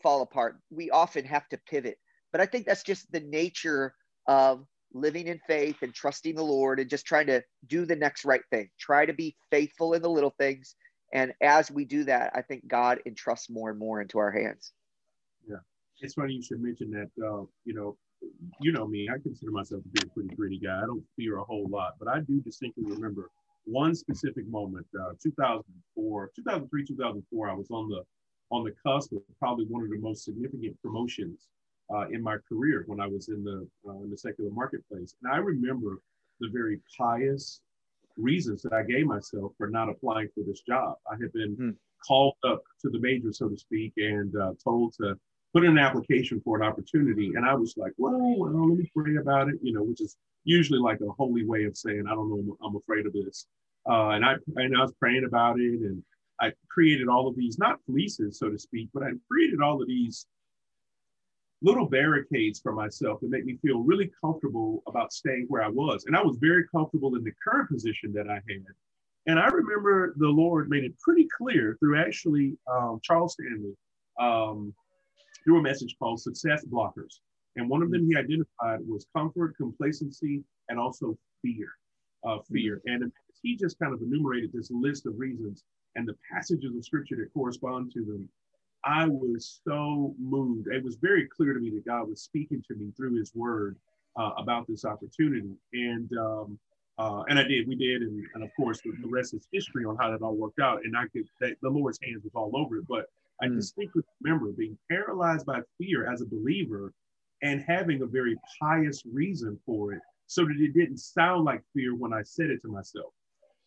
fall 0.00 0.22
apart. 0.22 0.58
We 0.70 0.90
often 0.90 1.24
have 1.24 1.48
to 1.48 1.58
pivot. 1.68 1.98
But 2.30 2.40
I 2.40 2.46
think 2.46 2.66
that's 2.66 2.84
just 2.84 3.10
the 3.10 3.20
nature 3.20 3.94
of 4.28 4.64
living 4.92 5.26
in 5.26 5.40
faith 5.48 5.78
and 5.82 5.92
trusting 5.92 6.36
the 6.36 6.44
Lord 6.44 6.78
and 6.78 6.88
just 6.88 7.06
trying 7.06 7.26
to 7.26 7.42
do 7.66 7.84
the 7.84 7.96
next 7.96 8.24
right 8.24 8.42
thing. 8.50 8.68
Try 8.78 9.06
to 9.06 9.12
be 9.12 9.36
faithful 9.50 9.94
in 9.94 10.02
the 10.02 10.10
little 10.10 10.34
things. 10.38 10.76
And 11.12 11.32
as 11.40 11.70
we 11.70 11.84
do 11.84 12.04
that, 12.04 12.32
I 12.34 12.42
think 12.42 12.66
God 12.66 13.00
entrusts 13.06 13.48
more 13.48 13.70
and 13.70 13.78
more 13.78 14.00
into 14.00 14.18
our 14.18 14.30
hands. 14.30 14.72
Yeah. 15.48 15.56
It's 16.00 16.14
funny 16.14 16.34
you 16.34 16.42
should 16.42 16.60
mention 16.60 16.90
that, 16.90 17.10
uh, 17.24 17.44
you 17.64 17.74
know, 17.74 17.96
you 18.60 18.72
know 18.72 18.86
me, 18.86 19.08
I 19.08 19.18
consider 19.22 19.52
myself 19.52 19.82
to 19.82 19.88
be 19.88 20.00
a 20.02 20.10
pretty 20.10 20.34
gritty 20.34 20.58
guy. 20.58 20.78
I 20.78 20.86
don't 20.86 21.04
fear 21.16 21.38
a 21.38 21.44
whole 21.44 21.68
lot, 21.68 21.94
but 21.98 22.08
I 22.08 22.20
do 22.20 22.40
distinctly 22.40 22.84
remember 22.84 23.30
one 23.66 23.94
specific 23.94 24.46
moment, 24.48 24.86
uh, 24.98 25.12
2004, 25.22 26.30
2003, 26.34 26.86
2004, 26.86 27.50
I 27.50 27.52
was 27.52 27.70
on 27.70 27.88
the 27.88 28.02
on 28.52 28.62
the 28.62 28.72
cusp 28.86 29.12
of 29.12 29.22
probably 29.40 29.64
one 29.66 29.82
of 29.82 29.90
the 29.90 29.98
most 29.98 30.24
significant 30.24 30.80
promotions 30.80 31.48
uh, 31.92 32.06
in 32.08 32.22
my 32.22 32.36
career 32.48 32.84
when 32.86 33.00
I 33.00 33.08
was 33.08 33.28
in 33.28 33.42
the 33.42 33.66
uh, 33.88 34.02
in 34.02 34.10
the 34.10 34.16
secular 34.16 34.50
marketplace. 34.50 35.16
And 35.22 35.32
I 35.32 35.38
remember 35.38 36.00
the 36.40 36.48
very 36.52 36.80
pious 36.96 37.60
reasons 38.16 38.62
that 38.62 38.72
I 38.72 38.82
gave 38.82 39.06
myself 39.06 39.52
for 39.58 39.68
not 39.68 39.88
applying 39.88 40.28
for 40.34 40.44
this 40.46 40.60
job. 40.60 40.96
I 41.10 41.14
had 41.20 41.32
been 41.32 41.54
hmm. 41.54 41.70
called 42.06 42.34
up 42.44 42.62
to 42.82 42.90
the 42.90 42.98
major, 42.98 43.32
so 43.32 43.48
to 43.48 43.56
speak, 43.56 43.92
and 43.96 44.34
uh, 44.36 44.52
told 44.62 44.94
to 45.00 45.16
put 45.52 45.64
in 45.64 45.70
an 45.70 45.78
application 45.78 46.40
for 46.44 46.60
an 46.60 46.66
opportunity. 46.66 47.32
And 47.34 47.46
I 47.46 47.54
was 47.54 47.74
like, 47.76 47.92
well, 47.96 48.34
well, 48.38 48.68
let 48.68 48.78
me 48.78 48.90
pray 48.94 49.16
about 49.16 49.48
it, 49.48 49.56
you 49.62 49.72
know, 49.72 49.82
which 49.82 50.00
is 50.00 50.16
usually 50.44 50.78
like 50.78 51.00
a 51.00 51.12
holy 51.12 51.46
way 51.46 51.64
of 51.64 51.76
saying, 51.76 52.04
I 52.06 52.14
don't 52.14 52.28
know, 52.28 52.56
I'm 52.62 52.76
afraid 52.76 53.06
of 53.06 53.12
this. 53.12 53.46
Uh, 53.88 54.10
and 54.10 54.24
I 54.24 54.34
and 54.56 54.76
I 54.76 54.82
was 54.82 54.92
praying 55.00 55.24
about 55.24 55.60
it, 55.60 55.80
and 55.80 56.02
I 56.40 56.52
created 56.68 57.08
all 57.08 57.28
of 57.28 57.36
these 57.36 57.58
not 57.58 57.78
fleeces, 57.86 58.38
so 58.38 58.50
to 58.50 58.58
speak, 58.58 58.88
but 58.92 59.02
I 59.04 59.10
created 59.30 59.60
all 59.60 59.80
of 59.80 59.86
these 59.86 60.26
little 61.62 61.86
barricades 61.86 62.60
for 62.60 62.72
myself 62.72 63.20
that 63.20 63.30
make 63.30 63.44
me 63.44 63.58
feel 63.62 63.80
really 63.80 64.10
comfortable 64.20 64.82
about 64.86 65.12
staying 65.12 65.46
where 65.48 65.62
I 65.62 65.68
was. 65.68 66.04
And 66.06 66.16
I 66.16 66.22
was 66.22 66.36
very 66.38 66.64
comfortable 66.68 67.16
in 67.16 67.24
the 67.24 67.32
current 67.42 67.70
position 67.70 68.12
that 68.12 68.28
I 68.28 68.34
had. 68.34 68.64
And 69.26 69.38
I 69.38 69.46
remember 69.46 70.14
the 70.18 70.28
Lord 70.28 70.68
made 70.68 70.84
it 70.84 70.98
pretty 71.00 71.26
clear 71.36 71.76
through 71.80 71.98
actually 71.98 72.56
um, 72.70 73.00
Charles 73.02 73.32
Stanley 73.34 73.74
um, 74.20 74.72
through 75.44 75.58
a 75.58 75.62
message 75.62 75.96
called 75.98 76.20
Success 76.20 76.64
Blockers. 76.64 77.20
And 77.56 77.68
one 77.68 77.82
of 77.82 77.90
them 77.90 78.06
he 78.06 78.16
identified 78.16 78.80
was 78.86 79.06
comfort, 79.16 79.56
complacency, 79.56 80.44
and 80.68 80.78
also 80.78 81.16
fear. 81.42 81.68
Uh, 82.24 82.38
fear. 82.52 82.82
And 82.86 83.10
he 83.42 83.56
just 83.56 83.78
kind 83.78 83.94
of 83.94 84.02
enumerated 84.02 84.50
this 84.52 84.70
list 84.70 85.06
of 85.06 85.14
reasons 85.16 85.64
and 85.94 86.06
the 86.06 86.16
passages 86.32 86.76
of 86.76 86.84
scripture 86.84 87.16
that 87.16 87.32
correspond 87.32 87.92
to 87.92 88.04
them 88.04 88.28
I 88.86 89.08
was 89.08 89.60
so 89.66 90.14
moved. 90.18 90.68
It 90.68 90.82
was 90.82 90.96
very 90.96 91.26
clear 91.26 91.52
to 91.52 91.60
me 91.60 91.70
that 91.70 91.84
God 91.84 92.08
was 92.08 92.22
speaking 92.22 92.62
to 92.68 92.74
me 92.76 92.92
through 92.96 93.18
His 93.18 93.34
Word 93.34 93.76
uh, 94.16 94.30
about 94.38 94.66
this 94.68 94.84
opportunity. 94.84 95.56
And 95.72 96.10
um, 96.16 96.58
uh, 96.98 97.22
and 97.28 97.38
I 97.38 97.42
did, 97.42 97.68
we 97.68 97.74
did, 97.74 98.00
and, 98.00 98.24
and 98.34 98.42
of 98.42 98.48
course 98.56 98.80
the, 98.80 98.90
the, 99.02 99.08
rest 99.08 99.34
is 99.34 99.46
history 99.52 99.84
on 99.84 99.98
how 99.98 100.10
that 100.10 100.22
all 100.22 100.34
worked 100.34 100.60
out. 100.60 100.80
And 100.82 100.96
I 100.96 101.02
could, 101.08 101.24
that, 101.42 101.56
the 101.60 101.68
Lord's 101.68 101.98
hands 102.02 102.24
was 102.24 102.32
all 102.34 102.56
over 102.56 102.78
it. 102.78 102.88
But 102.88 103.06
I 103.42 103.46
mm. 103.46 103.56
distinctly 103.56 104.02
remember 104.22 104.50
being 104.52 104.78
paralyzed 104.90 105.44
by 105.44 105.60
fear 105.76 106.10
as 106.10 106.22
a 106.22 106.26
believer, 106.26 106.94
and 107.42 107.62
having 107.68 108.00
a 108.00 108.06
very 108.06 108.34
pious 108.58 109.02
reason 109.04 109.58
for 109.66 109.92
it, 109.92 110.00
so 110.26 110.46
that 110.46 110.56
it 110.58 110.72
didn't 110.72 110.96
sound 110.96 111.44
like 111.44 111.62
fear 111.74 111.94
when 111.94 112.14
I 112.14 112.22
said 112.22 112.48
it 112.48 112.62
to 112.62 112.68
myself. 112.68 113.12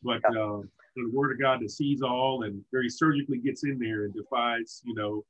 But 0.02 0.22
yeah. 0.34 0.42
uh, 0.42 0.62
the 0.96 1.10
Word 1.12 1.32
of 1.32 1.40
God 1.40 1.60
that 1.62 1.72
sees 1.72 2.02
all 2.02 2.44
and 2.44 2.62
very 2.72 2.90
surgically 2.90 3.40
gets 3.40 3.64
in 3.64 3.80
there 3.80 4.06
and 4.06 4.14
defies, 4.14 4.82
you 4.84 4.94
know, 4.94 5.24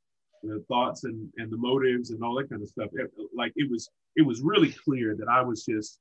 the 0.43 0.63
thoughts 0.67 1.03
and, 1.03 1.29
and 1.37 1.51
the 1.51 1.57
motives 1.57 2.11
and 2.11 2.23
all 2.23 2.35
that 2.35 2.49
kind 2.49 2.61
of 2.61 2.69
stuff. 2.69 2.89
Like 3.35 3.51
it 3.55 3.69
was, 3.69 3.89
it 4.15 4.21
was 4.21 4.41
really 4.41 4.71
clear 4.71 5.15
that 5.17 5.27
I 5.27 5.41
was 5.41 5.65
just 5.65 5.99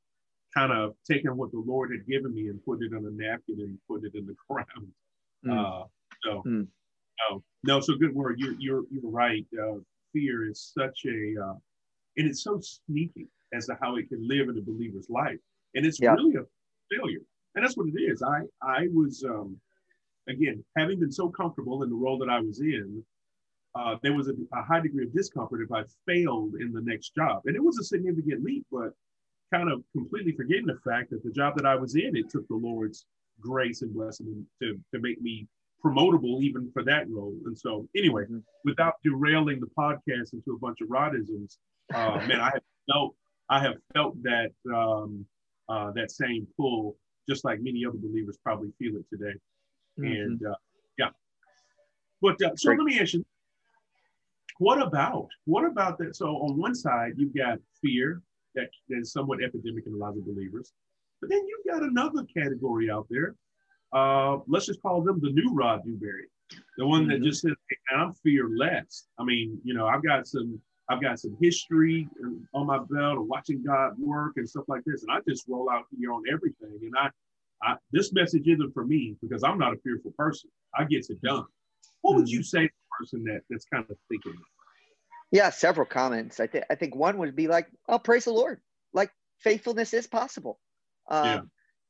kind 0.54 0.72
of 0.72 0.94
taking 1.10 1.36
what 1.36 1.50
the 1.52 1.62
Lord 1.64 1.90
had 1.90 2.06
given 2.06 2.34
me 2.34 2.48
and 2.48 2.64
putting 2.64 2.90
it 2.90 2.96
on 2.96 3.04
a 3.04 3.10
napkin 3.10 3.56
and 3.58 3.78
putting 3.88 4.10
it 4.12 4.18
in 4.18 4.26
the 4.26 4.34
ground. 4.48 4.88
Mm. 5.46 5.82
Uh, 5.82 5.84
so, 6.24 6.42
mm. 6.46 6.66
no, 7.30 7.42
no, 7.64 7.80
so 7.80 7.94
good 7.96 8.14
word. 8.14 8.38
You're, 8.38 8.54
you're, 8.58 8.82
you're 8.90 9.10
right. 9.10 9.46
Uh, 9.52 9.78
fear 10.12 10.48
is 10.48 10.72
such 10.76 11.00
a, 11.06 11.34
uh, 11.42 11.54
and 12.16 12.28
it's 12.28 12.42
so 12.42 12.60
sneaky 12.60 13.28
as 13.52 13.66
to 13.66 13.76
how 13.80 13.96
it 13.96 14.08
can 14.08 14.26
live 14.26 14.48
in 14.48 14.58
a 14.58 14.62
believer's 14.62 15.08
life. 15.08 15.38
And 15.74 15.86
it's 15.86 16.00
yeah. 16.00 16.12
really 16.12 16.34
a 16.36 16.96
failure. 16.96 17.20
And 17.58 17.64
that's 17.64 17.76
what 17.76 17.88
it 17.88 18.00
is. 18.00 18.22
I, 18.22 18.42
I 18.62 18.86
was, 18.94 19.24
um, 19.28 19.56
again, 20.28 20.64
having 20.76 21.00
been 21.00 21.10
so 21.10 21.28
comfortable 21.28 21.82
in 21.82 21.90
the 21.90 21.96
role 21.96 22.16
that 22.18 22.30
I 22.30 22.38
was 22.38 22.60
in, 22.60 23.02
uh, 23.74 23.96
there 24.00 24.14
was 24.14 24.28
a, 24.28 24.34
a, 24.56 24.62
high 24.62 24.78
degree 24.78 25.06
of 25.06 25.12
discomfort 25.12 25.62
if 25.62 25.72
I 25.72 25.82
failed 26.06 26.54
in 26.60 26.72
the 26.72 26.82
next 26.82 27.16
job. 27.16 27.42
And 27.46 27.56
it 27.56 27.62
was 27.62 27.76
a 27.78 27.82
significant 27.82 28.44
leap, 28.44 28.64
but 28.70 28.92
kind 29.52 29.72
of 29.72 29.82
completely 29.90 30.36
forgetting 30.36 30.66
the 30.66 30.78
fact 30.88 31.10
that 31.10 31.24
the 31.24 31.32
job 31.32 31.56
that 31.56 31.66
I 31.66 31.74
was 31.74 31.96
in, 31.96 32.14
it 32.14 32.30
took 32.30 32.46
the 32.46 32.54
Lord's 32.54 33.06
grace 33.40 33.82
and 33.82 33.92
blessing 33.92 34.46
to, 34.62 34.78
to 34.94 35.00
make 35.00 35.20
me 35.20 35.48
promotable 35.84 36.40
even 36.40 36.70
for 36.72 36.84
that 36.84 37.10
role. 37.10 37.34
And 37.46 37.58
so, 37.58 37.88
anyway, 37.96 38.22
mm-hmm. 38.22 38.38
without 38.64 38.94
derailing 39.02 39.58
the 39.58 39.70
podcast 39.76 40.32
into 40.32 40.52
a 40.52 40.58
bunch 40.60 40.78
of 40.80 40.88
rodisms, 40.88 41.56
uh, 41.92 42.24
man, 42.28 42.40
I 42.40 42.50
have 42.54 42.62
felt 42.88 43.16
I 43.50 43.60
have 43.60 43.74
felt 43.94 44.22
that 44.22 44.52
um, 44.72 45.26
uh, 45.68 45.90
that 45.96 46.12
same 46.12 46.46
pull, 46.56 46.96
just 47.28 47.44
like 47.44 47.61
many 47.61 47.85
other 47.85 47.99
believers 47.99 48.38
probably 48.42 48.73
feel 48.78 48.97
it 48.97 49.04
today. 49.11 49.35
Mm-hmm. 49.99 50.06
And 50.06 50.47
uh, 50.47 50.54
yeah, 50.99 51.11
but 52.20 52.40
uh, 52.42 52.50
so 52.56 52.68
Great. 52.68 52.78
let 52.78 52.85
me 52.87 53.00
ask 53.00 53.14
you, 53.14 53.25
what 54.58 54.80
about 54.80 55.28
what 55.44 55.64
about 55.64 55.99
that? 55.99 56.16
So 56.16 56.26
on 56.26 56.58
one 56.58 56.75
side, 56.75 57.12
you've 57.16 57.35
got 57.35 57.58
fear 57.82 58.23
that, 58.54 58.68
that 58.88 58.99
is 58.99 59.12
somewhat 59.12 59.42
epidemic 59.42 59.87
in 59.87 59.94
a 59.94 59.97
lot 59.97 60.16
of 60.16 60.26
believers, 60.26 60.73
but 61.20 61.30
then 61.30 61.47
you've 61.47 61.73
got 61.73 61.82
another 61.82 62.25
category 62.37 62.90
out 62.90 63.06
there. 63.11 63.35
Uh, 63.92 64.38
let's 64.47 64.66
just 64.66 64.82
call 64.82 65.02
them 65.02 65.20
the 65.23 65.30
new 65.30 65.54
Rod 65.54 65.80
Newberry, 65.85 66.26
the 66.76 66.87
one 66.87 67.02
mm-hmm. 67.02 67.11
that 67.11 67.23
just 67.23 67.42
says, 67.42 67.54
hey, 67.70 67.97
"I'm 67.97 68.12
fearless." 68.14 69.08
I 69.18 69.25
mean, 69.25 69.58
you 69.64 69.75
know, 69.75 69.87
I've 69.87 70.02
got 70.02 70.26
some 70.26 70.61
I've 70.88 71.02
got 71.02 71.18
some 71.21 71.37
history 71.40 72.09
on 72.54 72.66
my 72.66 72.78
belt 72.78 73.18
of 73.18 73.26
watching 73.26 73.62
God 73.62 73.92
work 73.99 74.35
and 74.37 74.49
stuff 74.49 74.64
like 74.68 74.85
this, 74.85 75.02
and 75.02 75.12
I 75.12 75.18
just 75.28 75.47
roll 75.47 75.68
out 75.71 75.85
here 75.99 76.12
on 76.12 76.23
everything. 76.33 76.78
And 76.83 76.95
I, 76.99 77.11
I 77.62 77.76
this 77.92 78.12
message 78.12 78.47
isn't 78.47 78.73
for 78.73 78.87
me 78.87 79.16
because 79.21 79.42
I'm 79.42 79.59
not 79.59 79.75
a 79.75 79.76
fearful 79.78 80.12
person. 80.16 80.50
I 80.75 80.85
get 80.85 81.09
it 81.11 81.21
done. 81.21 81.45
What 82.00 82.16
would 82.16 82.28
you 82.28 82.40
mm-hmm. 82.40 82.45
say 82.45 82.61
to 82.61 82.66
a 82.66 82.99
person 82.99 83.25
that 83.25 83.42
that's 83.50 83.66
kind 83.66 83.85
of 83.88 83.97
thinking? 84.09 84.35
Yeah, 85.30 85.50
several 85.50 85.87
comments. 85.87 86.40
I 86.40 86.47
think 86.47 86.64
I 86.71 86.75
think 86.75 86.95
one 86.95 87.18
would 87.18 87.37
be 87.37 87.49
like, 87.49 87.68
"Oh, 87.87 87.99
praise 87.99 88.25
the 88.25 88.33
Lord! 88.33 88.61
Like 88.95 89.11
faithfulness 89.40 89.92
is 89.92 90.07
possible." 90.07 90.59
Um, 91.11 91.25
yeah. 91.25 91.40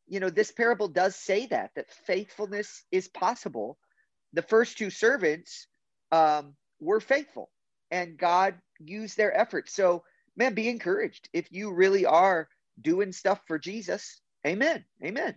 You 0.09 0.21
know, 0.21 0.31
this 0.31 0.51
parable 0.51 0.89
does 0.89 1.15
say 1.15 1.47
that 1.47 1.71
that 1.77 1.93
faithfulness 2.07 2.85
is 2.91 3.09
possible. 3.09 3.79
The 4.33 4.43
first 4.43 4.77
two 4.77 4.91
servants 4.91 5.69
um, 6.11 6.55
were 6.81 6.99
faithful, 6.99 7.51
and 7.93 8.17
God 8.17 8.55
used 8.79 9.17
their 9.17 9.37
efforts. 9.37 9.75
So, 9.75 10.05
man, 10.37 10.55
be 10.55 10.69
encouraged 10.69 11.29
if 11.33 11.51
you 11.51 11.73
really 11.73 12.07
are 12.07 12.49
doing 12.81 13.13
stuff 13.13 13.41
for 13.47 13.59
Jesus. 13.59 14.21
Amen. 14.47 14.85
Amen. 15.05 15.35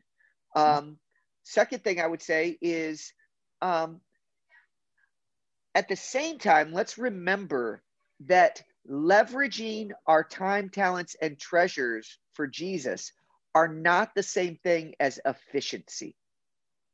Um, 0.56 0.98
second 1.44 1.84
thing 1.84 2.00
I 2.00 2.08
would 2.08 2.22
say 2.22 2.58
is 2.62 3.14
um, 3.62 4.02
at 5.74 5.88
the 5.88 5.96
same 5.96 6.38
time, 6.38 6.74
let's 6.74 6.98
remember 6.98 7.82
that 8.28 8.62
leveraging 8.90 9.92
our 10.06 10.24
time, 10.24 10.70
talents, 10.70 11.16
and 11.22 11.40
treasures 11.40 12.18
for 12.34 12.48
Jesus 12.48 13.12
are 13.54 13.68
not 13.68 14.16
the 14.16 14.24
same 14.24 14.58
thing 14.64 14.96
as 15.00 15.20
efficiency. 15.26 16.16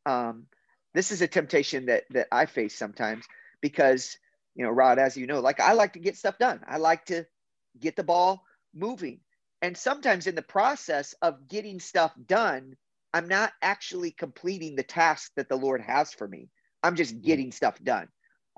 Um, 0.06 0.48
this 0.94 1.12
is 1.12 1.22
a 1.22 1.28
temptation 1.28 1.88
that 1.88 2.04
that 2.12 2.28
I 2.32 2.46
face 2.46 2.76
sometimes 2.76 3.26
because 3.62 4.18
you 4.58 4.64
know, 4.66 4.72
Rod, 4.72 4.98
as 4.98 5.16
you 5.16 5.28
know, 5.28 5.40
like 5.40 5.60
I 5.60 5.74
like 5.74 5.94
to 5.94 6.00
get 6.00 6.18
stuff 6.18 6.40
done. 6.40 6.62
I 6.68 6.78
like 6.78 7.06
to 7.06 7.26
get 7.80 7.96
the 7.96 8.04
ball 8.04 8.44
moving. 8.74 9.20
And 9.62 9.78
sometimes 9.78 10.26
in 10.26 10.36
the 10.36 10.42
process 10.42 11.14
of 11.22 11.48
getting 11.48 11.80
stuff 11.80 12.12
done, 12.26 12.76
I'm 13.14 13.28
not 13.28 13.54
actually 13.62 14.12
completing 14.12 14.76
the 14.76 14.84
task 14.84 15.32
that 15.36 15.48
the 15.48 15.56
Lord 15.56 15.82
has 15.82 16.12
for 16.12 16.28
me. 16.28 16.50
I'm 16.82 16.96
just 16.96 17.14
mm-hmm. 17.14 17.26
getting 17.26 17.52
stuff 17.52 17.82
done. 17.84 18.08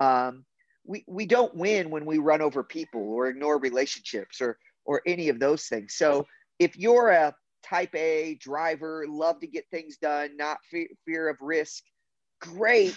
Um, 0.00 0.46
we, 0.86 1.04
we 1.06 1.26
don't 1.26 1.54
win 1.54 1.90
when 1.90 2.06
we 2.06 2.16
run 2.16 2.40
over 2.40 2.64
people 2.64 3.02
or 3.02 3.28
ignore 3.28 3.58
relationships 3.58 4.40
or 4.40 4.58
or 4.86 5.02
any 5.06 5.28
of 5.28 5.38
those 5.38 5.66
things. 5.66 5.94
So 5.94 6.26
if 6.58 6.76
you're 6.78 7.10
a 7.10 7.34
type 7.62 7.94
A 7.94 8.36
driver, 8.40 9.04
love 9.06 9.38
to 9.40 9.46
get 9.46 9.66
things 9.70 9.98
done, 9.98 10.36
not 10.38 10.58
fear, 10.70 10.88
fear 11.04 11.28
of 11.28 11.36
risk, 11.42 11.82
great, 12.40 12.96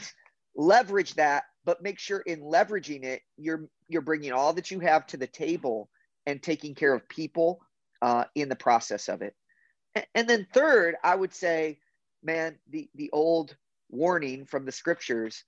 leverage 0.56 1.14
that 1.16 1.44
but 1.66 1.82
make 1.82 2.00
sure 2.00 2.20
in 2.20 2.42
leveraging 2.42 3.04
it, 3.04 3.22
you're 3.38 3.68
you're 3.88 4.02
bringing 4.02 4.32
all 4.32 4.54
that 4.54 4.72
you 4.72 4.80
have 4.80 5.06
to 5.08 5.18
the 5.18 5.28
table 5.28 5.90
and 6.26 6.42
taking 6.42 6.76
care 6.76 6.94
of 6.94 7.08
people 7.10 7.60
uh, 8.02 8.26
in 8.36 8.50
the 8.50 8.56
process 8.56 9.08
of 9.08 9.22
it. 9.22 9.36
And 10.16 10.28
then 10.28 10.48
third, 10.54 10.96
I 11.04 11.16
would 11.16 11.34
say, 11.34 11.80
man, 12.24 12.58
the 12.70 12.90
the 12.96 13.10
old 13.12 13.56
warning 13.90 14.46
from 14.46 14.66
the 14.66 14.72
scriptures: 14.72 15.44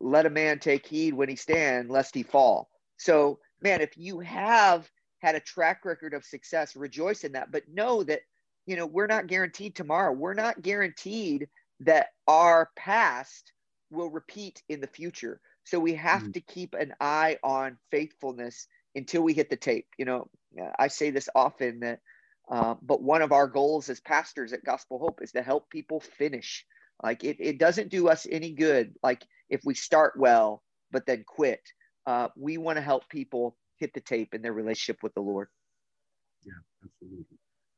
let 0.00 0.26
a 0.26 0.30
man 0.30 0.58
take 0.58 0.86
heed 0.86 1.14
when 1.14 1.28
he 1.28 1.36
stand, 1.36 1.90
lest 1.90 2.14
he 2.14 2.22
fall. 2.22 2.68
So, 2.98 3.38
man, 3.62 3.80
if 3.80 3.96
you 3.96 4.20
have 4.20 4.88
had 5.20 5.34
a 5.34 5.40
track 5.40 5.84
record 5.84 6.14
of 6.14 6.24
success, 6.24 6.76
rejoice 6.76 7.24
in 7.24 7.32
that. 7.32 7.50
But 7.50 7.68
know 7.68 8.02
that 8.04 8.20
you 8.66 8.76
know 8.76 8.86
we're 8.86 9.06
not 9.06 9.26
guaranteed 9.26 9.74
tomorrow. 9.74 10.12
We're 10.12 10.34
not 10.34 10.62
guaranteed 10.62 11.48
that 11.80 12.08
our 12.26 12.70
past 12.76 13.52
will 13.90 14.10
repeat 14.10 14.62
in 14.68 14.80
the 14.80 14.86
future. 14.86 15.40
So 15.64 15.78
we 15.78 15.94
have 15.94 16.22
mm-hmm. 16.22 16.32
to 16.32 16.40
keep 16.40 16.74
an 16.74 16.94
eye 17.00 17.38
on 17.42 17.78
faithfulness 17.90 18.66
until 18.94 19.22
we 19.22 19.34
hit 19.34 19.50
the 19.50 19.56
tape. 19.56 19.86
You 19.98 20.04
know, 20.04 20.30
I 20.78 20.88
say 20.88 21.10
this 21.10 21.28
often 21.34 21.80
that, 21.80 22.00
uh, 22.50 22.74
but 22.82 23.02
one 23.02 23.22
of 23.22 23.32
our 23.32 23.46
goals 23.46 23.90
as 23.90 24.00
pastors 24.00 24.52
at 24.52 24.64
Gospel 24.64 24.98
Hope 24.98 25.20
is 25.22 25.32
to 25.32 25.42
help 25.42 25.68
people 25.70 26.00
finish. 26.00 26.64
Like 27.02 27.22
it, 27.24 27.36
it 27.38 27.58
doesn't 27.58 27.90
do 27.90 28.08
us 28.08 28.26
any 28.30 28.52
good. 28.52 28.94
Like 29.02 29.24
if 29.50 29.60
we 29.64 29.74
start 29.74 30.14
well, 30.16 30.62
but 30.90 31.06
then 31.06 31.24
quit. 31.26 31.60
Uh, 32.06 32.28
we 32.36 32.56
want 32.56 32.76
to 32.76 32.82
help 32.82 33.08
people 33.08 33.56
hit 33.76 33.92
the 33.92 34.00
tape 34.00 34.34
in 34.34 34.42
their 34.42 34.52
relationship 34.52 35.02
with 35.02 35.14
the 35.14 35.20
Lord. 35.20 35.48
Yeah, 36.44 36.52
absolutely. 36.82 37.26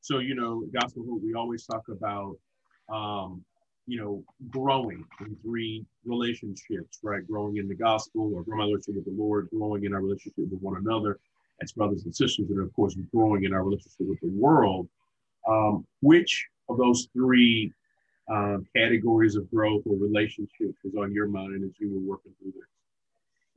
So, 0.01 0.19
you 0.19 0.35
know, 0.35 0.65
Gospel 0.73 1.05
Hope, 1.09 1.23
we 1.23 1.35
always 1.35 1.67
talk 1.67 1.83
about 1.89 2.37
um, 2.89 3.45
you 3.87 3.99
know, 3.99 4.25
growing 4.51 5.05
in 5.21 5.37
three 5.43 5.85
relationships, 6.05 6.99
right? 7.03 7.27
Growing 7.27 7.57
in 7.57 7.69
the 7.69 7.75
gospel 7.75 8.33
or 8.35 8.43
growing 8.43 8.61
our 8.61 8.67
relationship 8.67 8.95
with 8.97 9.17
the 9.17 9.23
Lord, 9.23 9.49
growing 9.51 9.85
in 9.85 9.95
our 9.95 10.01
relationship 10.01 10.35
with 10.51 10.61
one 10.61 10.77
another 10.77 11.19
as 11.63 11.73
brothers 11.73 12.05
and 12.05 12.15
sisters, 12.15 12.51
and 12.51 12.61
of 12.61 12.73
course, 12.75 12.97
growing 13.13 13.45
in 13.45 13.53
our 13.53 13.65
relationship 13.65 14.07
with 14.09 14.21
the 14.21 14.31
world. 14.31 14.89
Um, 15.49 15.87
which 16.03 16.47
of 16.69 16.79
those 16.79 17.09
three 17.13 17.73
um, 18.31 18.67
categories 18.77 19.37
of 19.37 19.51
growth 19.51 19.83
or 19.87 19.97
relationships 19.97 20.79
was 20.85 20.95
on 20.99 21.13
your 21.13 21.27
mind 21.27 21.65
as 21.65 21.73
you 21.79 21.93
were 21.93 22.13
working 22.13 22.33
through 22.41 22.53
this? 22.53 22.69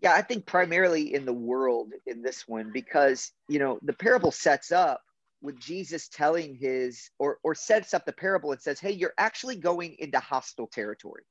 Yeah, 0.02 0.14
I 0.14 0.22
think 0.22 0.46
primarily 0.46 1.14
in 1.14 1.26
the 1.26 1.34
world 1.34 1.94
in 2.08 2.22
this 2.22 2.48
one 2.48 2.72
because, 2.74 3.32
you 3.48 3.60
know, 3.60 3.80
the 3.84 3.94
parable 3.94 4.32
sets 4.32 4.72
up 4.72 5.02
with 5.44 5.60
Jesus 5.60 6.08
telling 6.08 6.56
his 6.56 7.12
or 7.20 7.38
or 7.44 7.54
sets 7.54 7.94
up 7.94 8.06
the 8.06 8.14
parable 8.14 8.52
and 8.54 8.62
says, 8.62 8.80
"Hey, 8.80 8.92
you're 8.92 9.14
actually 9.18 9.58
going 9.58 9.96
into 10.00 10.20
hostile 10.20 10.68
territory. 10.68 11.24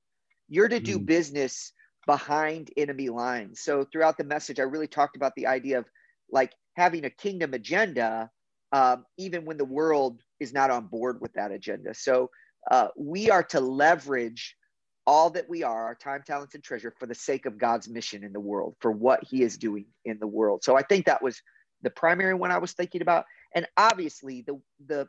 You're 0.49 0.69
to 0.69 0.79
do 0.79 0.99
mm. 0.99 1.07
business 1.07 1.73
behind 2.07 2.71
enemy 2.77 3.09
lines." 3.09 3.61
So 3.61 3.85
throughout 3.91 4.19
the 4.19 4.25
message, 4.25 4.61
I 4.61 4.65
really 4.65 4.87
talked 4.87 5.17
about 5.17 5.35
the 5.35 5.47
idea 5.47 5.79
of 5.79 5.87
like 6.31 6.53
having 6.77 7.05
a 7.07 7.11
kingdom 7.11 7.55
agenda, 7.55 8.31
um, 8.71 9.05
even 9.17 9.45
when 9.47 9.57
the 9.57 9.65
world 9.65 10.23
is 10.39 10.53
not 10.53 10.71
on 10.71 10.87
board 10.87 11.21
with 11.21 11.33
that 11.33 11.51
agenda. 11.51 11.95
So 11.95 12.31
uh, 12.71 12.89
we 12.97 13.31
are 13.31 13.43
to 13.45 13.61
leverage 13.61 14.57
all 15.07 15.31
that 15.31 15.49
we 15.49 15.63
are, 15.65 15.87
our 15.87 15.95
time, 15.95 16.23
talents, 16.25 16.55
and 16.55 16.63
treasure, 16.63 16.95
for 16.99 17.07
the 17.07 17.15
sake 17.15 17.47
of 17.47 17.59
God's 17.59 17.89
mission 17.89 18.23
in 18.23 18.33
the 18.33 18.41
world, 18.41 18.77
for 18.81 18.93
what 18.93 19.25
He 19.25 19.43
is 19.43 19.57
doing 19.57 19.87
in 20.05 20.19
the 20.19 20.27
world. 20.27 20.63
So 20.63 20.77
I 20.77 20.83
think 20.83 21.07
that 21.07 21.23
was 21.23 21.41
the 21.83 21.91
primary 21.91 22.35
one 22.35 22.51
I 22.51 22.59
was 22.59 22.73
thinking 22.73 23.03
about 23.03 23.25
and 23.55 23.67
obviously 23.77 24.43
the 24.43 24.61
the 24.87 25.09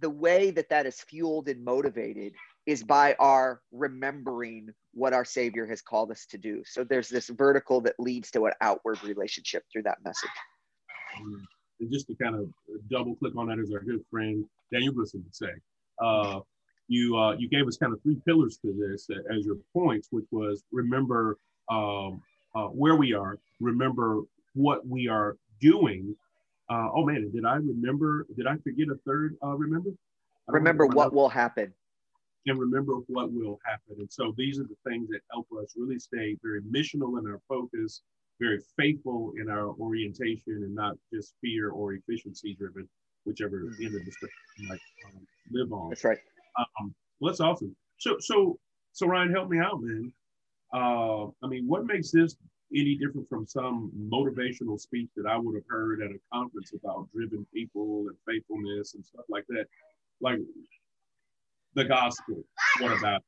the 0.00 0.10
way 0.10 0.50
that 0.50 0.68
that 0.70 0.86
is 0.86 1.00
fueled 1.00 1.48
and 1.48 1.64
motivated 1.64 2.32
is 2.66 2.82
by 2.82 3.14
our 3.18 3.60
remembering 3.70 4.70
what 4.92 5.12
our 5.12 5.24
Savior 5.24 5.66
has 5.66 5.82
called 5.82 6.10
us 6.10 6.26
to 6.26 6.38
do. 6.38 6.62
So 6.66 6.82
there's 6.82 7.08
this 7.08 7.28
vertical 7.28 7.80
that 7.82 7.94
leads 7.98 8.30
to 8.32 8.46
an 8.46 8.52
outward 8.60 9.02
relationship 9.04 9.64
through 9.70 9.82
that 9.82 9.98
message. 10.04 10.30
Mm. 11.20 11.42
And 11.80 11.92
just 11.92 12.06
to 12.06 12.14
kind 12.14 12.34
of 12.34 12.48
double 12.90 13.16
click 13.16 13.36
on 13.36 13.48
that, 13.48 13.58
as 13.58 13.72
our 13.72 13.80
good 13.80 14.04
friend 14.10 14.44
Daniel 14.72 14.92
Grissom 14.92 15.22
would 15.24 15.34
say, 15.34 15.52
uh, 16.00 16.40
you 16.88 17.16
uh, 17.16 17.32
you 17.32 17.48
gave 17.48 17.66
us 17.66 17.76
kind 17.76 17.92
of 17.92 18.02
three 18.02 18.20
pillars 18.26 18.58
to 18.58 18.72
this 18.72 19.08
as 19.34 19.44
your 19.44 19.56
points, 19.72 20.08
which 20.10 20.26
was 20.30 20.64
remember 20.72 21.38
um, 21.70 22.22
uh, 22.54 22.66
where 22.68 22.96
we 22.96 23.12
are, 23.14 23.38
remember 23.60 24.22
what 24.54 24.86
we 24.86 25.08
are 25.08 25.36
doing. 25.60 26.16
Uh, 26.70 26.88
oh 26.94 27.04
man, 27.04 27.30
did 27.32 27.44
I 27.44 27.56
remember? 27.56 28.26
Did 28.36 28.46
I 28.46 28.56
forget 28.58 28.88
a 28.88 28.96
third? 29.06 29.36
Uh, 29.42 29.54
remember? 29.56 29.90
Remember 30.48 30.86
what 30.86 31.12
will 31.14 31.28
happen 31.28 31.72
and 32.46 32.58
remember 32.58 32.94
what 33.08 33.32
will 33.32 33.58
happen. 33.64 33.96
And 33.98 34.12
so 34.12 34.34
these 34.36 34.58
are 34.58 34.64
the 34.64 34.76
things 34.88 35.08
that 35.08 35.20
help 35.30 35.46
us 35.60 35.74
really 35.76 35.98
stay 35.98 36.36
very 36.42 36.60
missional 36.62 37.18
in 37.18 37.26
our 37.26 37.40
focus, 37.48 38.02
very 38.40 38.60
faithful 38.78 39.32
in 39.40 39.48
our 39.48 39.68
orientation, 39.68 40.42
and 40.46 40.74
not 40.74 40.96
just 41.12 41.34
fear 41.40 41.70
or 41.70 41.94
efficiency 41.94 42.54
driven, 42.54 42.88
whichever 43.24 43.62
mm-hmm. 43.62 43.86
end 43.86 43.94
of 43.94 44.04
the 44.04 44.12
spectrum 44.12 44.30
you 44.58 44.68
might 44.68 44.80
um, 45.06 45.26
live 45.50 45.72
on. 45.72 45.90
That's 45.90 46.04
right. 46.04 46.18
Um, 46.58 46.94
well, 47.20 47.32
that's 47.32 47.40
awesome. 47.40 47.74
So, 47.98 48.16
so, 48.20 48.58
so 48.92 49.06
Ryan, 49.06 49.32
help 49.32 49.48
me 49.48 49.58
out, 49.58 49.80
man. 49.80 50.12
Uh, 50.72 51.26
I 51.42 51.48
mean, 51.48 51.66
what 51.66 51.86
makes 51.86 52.10
this 52.10 52.36
any 52.72 52.96
different 52.96 53.28
from 53.28 53.46
some 53.46 53.92
motivational 53.96 54.80
speech 54.80 55.08
that 55.16 55.26
I 55.26 55.36
would 55.36 55.54
have 55.54 55.64
heard 55.68 56.02
at 56.02 56.10
a 56.10 56.18
conference 56.32 56.72
about 56.72 57.08
driven 57.14 57.46
people 57.52 58.06
and 58.08 58.16
faithfulness 58.26 58.94
and 58.94 59.04
stuff 59.04 59.24
like 59.28 59.46
that? 59.48 59.66
Like, 60.20 60.38
the 61.74 61.84
gospel. 61.84 62.44
What 62.80 62.96
about? 62.96 63.22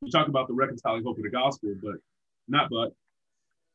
You 0.00 0.10
talk 0.10 0.28
about 0.28 0.48
the 0.48 0.54
reconciling 0.54 1.02
hope 1.04 1.18
of 1.18 1.24
the 1.24 1.30
gospel, 1.30 1.74
but 1.82 1.96
not 2.48 2.70
but. 2.70 2.92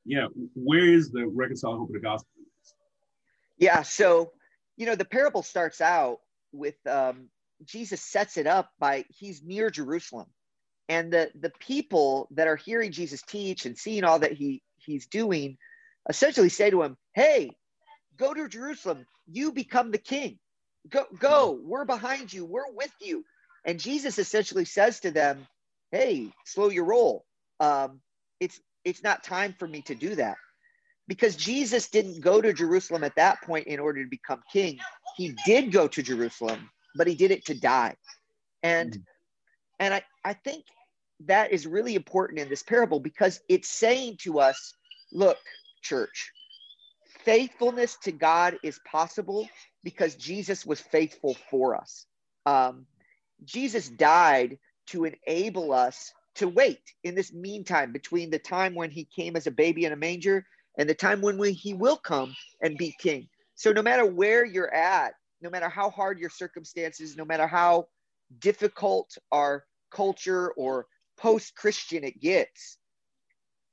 Yeah, 0.06 0.28
where 0.54 0.86
is 0.86 1.12
the 1.12 1.26
reconciling 1.28 1.80
hope 1.80 1.90
of 1.90 1.94
the 1.94 2.00
gospel? 2.00 2.30
Yeah, 3.58 3.84
so 3.84 4.32
you 4.76 4.86
know 4.86 4.96
the 4.96 5.06
parable 5.06 5.44
starts 5.44 5.80
out 5.80 6.20
with 6.52 6.76
um, 6.88 7.30
Jesus 7.64 8.02
sets 8.02 8.38
it 8.38 8.48
up 8.48 8.72
by 8.80 9.06
he's 9.10 9.44
near 9.44 9.70
Jerusalem, 9.70 10.28
and 10.90 11.12
the 11.12 11.32
the 11.40 11.52
people 11.60 12.28
that 12.32 12.48
are 12.48 12.58
hearing 12.58 12.92
Jesus 12.92 13.22
teach 13.22 13.66
and 13.66 13.78
seeing 13.78 14.04
all 14.04 14.20
that 14.20 14.34
he 14.34 14.62
he's 14.86 15.08
doing, 15.08 15.58
essentially 16.10 16.50
say 16.50 16.70
to 16.70 16.84
him, 16.84 16.98
"Hey, 17.14 17.52
go 18.18 18.34
to 18.34 18.48
Jerusalem. 18.48 19.06
You 19.28 19.52
become 19.52 19.92
the 19.92 19.98
king. 19.98 20.40
Go, 20.90 21.06
go. 21.20 21.60
We're 21.64 21.86
behind 21.86 22.34
you. 22.34 22.46
We're 22.46 22.72
with 22.72 22.94
you. 23.00 23.24
And 23.66 23.80
Jesus 23.80 24.20
essentially 24.20 24.66
says 24.66 25.00
to 25.02 25.12
them, 25.12 25.48
"Hey, 25.92 26.32
slow 26.46 26.70
your 26.70 26.86
roll. 26.86 27.26
Um, 27.60 28.02
it's 28.40 28.60
it's 28.84 29.04
not 29.04 29.24
time 29.24 29.56
for 29.58 29.68
me 29.68 29.82
to 29.84 29.96
do 29.96 30.16
that." 30.16 30.38
Because 31.08 31.36
Jesus 31.36 31.90
didn't 31.90 32.22
go 32.22 32.42
to 32.42 32.54
Jerusalem 32.54 33.04
at 33.04 33.16
that 33.16 33.42
point 33.42 33.68
in 33.68 33.80
order 33.80 34.04
to 34.04 34.10
become 34.10 34.42
king. 34.52 34.80
He 35.18 35.36
did 35.46 35.72
go 35.72 35.88
to 35.88 36.02
Jerusalem, 36.02 36.70
but 36.96 37.08
he 37.08 37.16
did 37.16 37.32
it 37.32 37.46
to 37.46 37.54
die. 37.54 37.96
And 38.62 38.92
mm. 38.92 39.04
and 39.80 39.94
I, 39.94 40.04
I 40.24 40.34
think 40.34 40.66
that 41.22 41.52
is 41.52 41.68
really 41.68 41.96
important 41.96 42.40
in 42.40 42.50
this 42.50 42.64
parable 42.64 43.00
because 43.00 43.40
it's 43.50 43.70
saying 43.70 44.18
to 44.22 44.40
us, 44.40 44.74
look, 45.12 45.38
church, 45.82 46.32
faithfulness 47.24 47.98
to 48.04 48.12
God 48.12 48.58
is 48.64 48.80
possible 48.90 49.48
because 49.84 50.16
Jesus 50.16 50.66
was 50.66 50.80
faithful 50.80 51.36
for 51.50 51.76
us. 51.76 52.06
Um, 52.46 52.86
Jesus 53.46 53.90
died 53.90 54.58
to 54.88 55.06
enable 55.06 55.74
us 55.74 56.14
to 56.36 56.48
wait 56.48 56.82
in 57.04 57.16
this 57.16 57.32
meantime 57.32 57.92
between 57.92 58.30
the 58.30 58.40
time 58.40 58.76
when 58.76 58.90
he 58.90 59.06
came 59.06 59.36
as 59.36 59.48
a 59.48 59.52
baby 59.52 59.86
in 59.86 59.94
a 59.94 59.98
manger 59.98 60.46
and 60.78 60.90
the 60.90 60.96
time 60.96 61.22
when 61.22 61.38
we, 61.38 61.54
he 61.54 61.74
will 61.74 61.98
come 61.98 62.36
and 62.62 62.78
be 62.78 62.96
king. 63.00 63.28
So 63.56 63.72
no 63.72 63.82
matter 63.82 64.06
where 64.06 64.44
you're 64.44 64.74
at, 64.74 65.14
no 65.42 65.50
matter 65.50 65.70
how 65.70 65.90
hard 65.90 66.20
your 66.20 66.30
circumstances, 66.30 67.16
no 67.16 67.26
matter 67.26 67.46
how 67.46 67.88
difficult 68.40 69.16
our 69.32 69.66
culture 69.92 70.52
or 70.54 70.88
post-Christian 71.18 72.04
it 72.04 72.20
gets, 72.20 72.78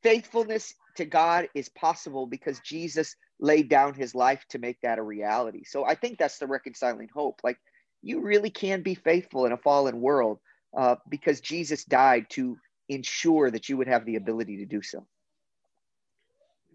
faithfulness 0.02 0.74
to 0.96 1.04
God 1.04 1.48
is 1.54 1.68
possible 1.68 2.26
because 2.26 2.60
Jesus 2.60 3.16
laid 3.38 3.68
down 3.68 3.94
his 3.94 4.14
life 4.14 4.44
to 4.50 4.58
make 4.58 4.80
that 4.82 4.98
a 4.98 5.02
reality. 5.02 5.64
So 5.64 5.84
I 5.84 5.94
think 5.94 6.18
that's 6.18 6.38
the 6.38 6.46
reconciling 6.46 7.08
hope. 7.12 7.40
Like 7.42 7.58
you 8.02 8.20
really 8.20 8.50
can 8.50 8.82
be 8.82 8.94
faithful 8.94 9.46
in 9.46 9.52
a 9.52 9.56
fallen 9.56 10.00
world 10.00 10.38
uh, 10.76 10.96
because 11.08 11.40
Jesus 11.40 11.84
died 11.84 12.26
to 12.30 12.58
ensure 12.88 13.50
that 13.50 13.68
you 13.68 13.76
would 13.76 13.88
have 13.88 14.04
the 14.04 14.16
ability 14.16 14.58
to 14.58 14.66
do 14.66 14.82
so. 14.82 15.06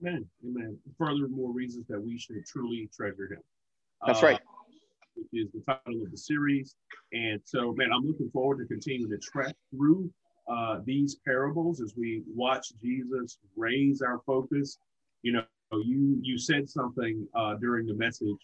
Amen. 0.01 0.25
Amen. 0.45 0.77
Furthermore, 0.97 1.51
reasons 1.51 1.85
that 1.87 2.01
we 2.01 2.17
should 2.17 2.45
truly 2.45 2.89
treasure 2.95 3.31
him. 3.31 3.41
That's 4.05 4.21
uh, 4.21 4.27
right. 4.27 4.39
Which 5.15 5.27
is 5.45 5.51
the 5.53 5.61
title 5.61 6.03
of 6.03 6.11
the 6.11 6.17
series. 6.17 6.75
And 7.13 7.39
so, 7.43 7.73
man, 7.73 7.89
I'm 7.93 8.05
looking 8.05 8.29
forward 8.31 8.59
to 8.59 8.65
continuing 8.65 9.11
to 9.11 9.17
track 9.17 9.55
through 9.71 10.11
uh, 10.47 10.79
these 10.85 11.17
parables 11.25 11.81
as 11.81 11.93
we 11.97 12.23
watch 12.33 12.67
Jesus 12.81 13.37
raise 13.55 14.01
our 14.01 14.21
focus. 14.25 14.77
You 15.23 15.33
know, 15.33 15.43
you 15.71 16.19
you 16.21 16.37
said 16.37 16.69
something 16.69 17.27
uh, 17.35 17.55
during 17.55 17.87
the 17.87 17.95
message 17.95 18.37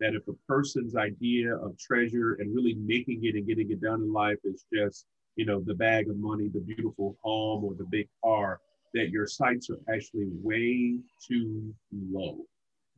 that 0.00 0.14
if 0.14 0.26
a 0.28 0.32
person's 0.46 0.94
idea 0.94 1.56
of 1.56 1.76
treasure 1.78 2.34
and 2.34 2.54
really 2.54 2.74
making 2.74 3.24
it 3.24 3.34
and 3.34 3.46
getting 3.46 3.70
it 3.70 3.80
done 3.80 4.02
in 4.02 4.12
life 4.12 4.38
is 4.44 4.64
just, 4.72 5.06
you 5.34 5.44
know, 5.44 5.60
the 5.60 5.74
bag 5.74 6.08
of 6.08 6.16
money, 6.16 6.48
the 6.48 6.60
beautiful 6.60 7.16
home, 7.22 7.64
or 7.64 7.74
the 7.74 7.86
big 7.90 8.08
car, 8.22 8.60
that 8.94 9.10
your 9.10 9.26
sights 9.26 9.68
are 9.70 9.80
actually 9.92 10.28
way 10.42 10.98
too 11.26 11.74
low. 11.92 12.38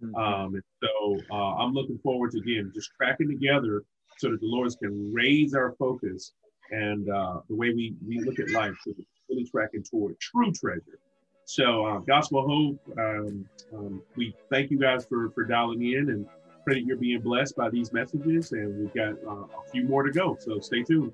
Mm-hmm. 0.03 0.15
Um, 0.15 0.55
and 0.55 0.63
so 0.83 1.17
uh, 1.31 1.57
I'm 1.57 1.73
looking 1.73 1.99
forward 1.99 2.33
to 2.33 2.39
again 2.39 2.71
just 2.75 2.91
tracking 2.97 3.29
together 3.29 3.85
so 4.19 4.31
that 4.31 4.41
the 4.41 4.47
Lord 4.47 4.71
can 4.83 5.13
raise 5.13 5.55
our 5.55 5.75
focus 5.79 6.33
and 6.71 7.09
uh, 7.09 7.41
the 7.49 7.55
way 7.55 7.71
we, 7.71 7.95
we 8.07 8.21
look 8.21 8.39
at 8.39 8.51
life, 8.51 8.75
so 8.85 8.93
really 9.29 9.45
tracking 9.45 9.83
toward 9.83 10.19
true 10.21 10.53
treasure. 10.53 10.99
So, 11.45 11.85
uh, 11.85 11.99
Gospel 12.01 12.47
Hope, 12.47 12.99
um, 12.99 13.45
um, 13.75 14.03
we 14.17 14.35
thank 14.51 14.71
you 14.71 14.79
guys 14.79 15.05
for 15.05 15.31
for 15.31 15.45
dialing 15.45 15.83
in 15.83 16.11
and 16.11 16.27
pray 16.65 16.75
that 16.75 16.85
you're 16.85 16.97
being 16.97 17.21
blessed 17.21 17.57
by 17.57 17.71
these 17.71 17.93
messages, 17.93 18.53
and 18.53 18.79
we've 18.79 18.95
got 18.95 19.15
uh, 19.27 19.45
a 19.45 19.71
few 19.73 19.85
more 19.85 20.03
to 20.05 20.13
go. 20.13 20.37
So 20.39 20.61
stay 20.61 20.83
tuned. 20.83 21.13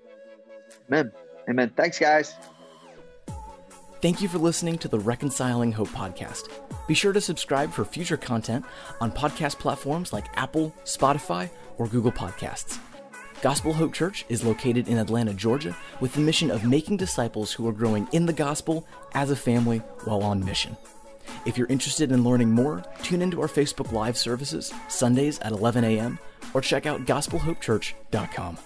Amen. 0.89 1.13
Amen. 1.49 1.73
Thanks, 1.77 1.99
guys. 1.99 2.35
Thank 4.03 4.21
you 4.21 4.29
for 4.29 4.39
listening 4.39 4.79
to 4.79 4.89
the 4.89 4.99
Reconciling 4.99 5.73
Hope 5.73 5.89
podcast. 5.89 6.51
Be 6.87 6.95
sure 6.95 7.13
to 7.13 7.21
subscribe 7.21 7.73
for 7.73 7.85
future 7.85 8.17
content 8.17 8.65
on 9.01 9.11
podcast 9.11 9.59
platforms 9.59 10.13
like 10.13 10.27
Apple, 10.39 10.75
Spotify, 10.85 11.49
or 11.79 11.87
Google 11.87 12.13
Podcasts. 12.13 12.79
Gospel 13.47 13.75
Hope 13.75 13.95
Church 13.95 14.25
is 14.29 14.43
located 14.43 14.89
in 14.89 14.99
Atlanta, 14.99 15.33
Georgia, 15.33 15.77
with 16.01 16.13
the 16.15 16.21
mission 16.21 16.51
of 16.51 16.65
making 16.65 16.97
disciples 16.97 17.53
who 17.53 17.69
are 17.69 17.73
growing 17.73 18.09
in 18.11 18.27
the 18.27 18.33
gospel 18.33 18.85
as 19.15 19.31
a 19.31 19.37
family 19.37 19.79
while 20.03 20.25
on 20.25 20.45
mission. 20.45 20.77
If 21.45 21.57
you're 21.57 21.69
interested 21.69 22.11
in 22.11 22.25
learning 22.25 22.51
more, 22.51 22.83
tune 23.05 23.23
into 23.23 23.41
our 23.41 23.47
Facebook 23.47 23.93
Live 23.93 24.19
services 24.19 24.75
Sundays 24.89 25.39
at 25.39 25.53
11 25.53 25.85
a.m. 25.85 26.19
or 26.55 26.61
check 26.61 26.87
out 26.87 27.05
gospelhopechurch.com. 27.05 28.59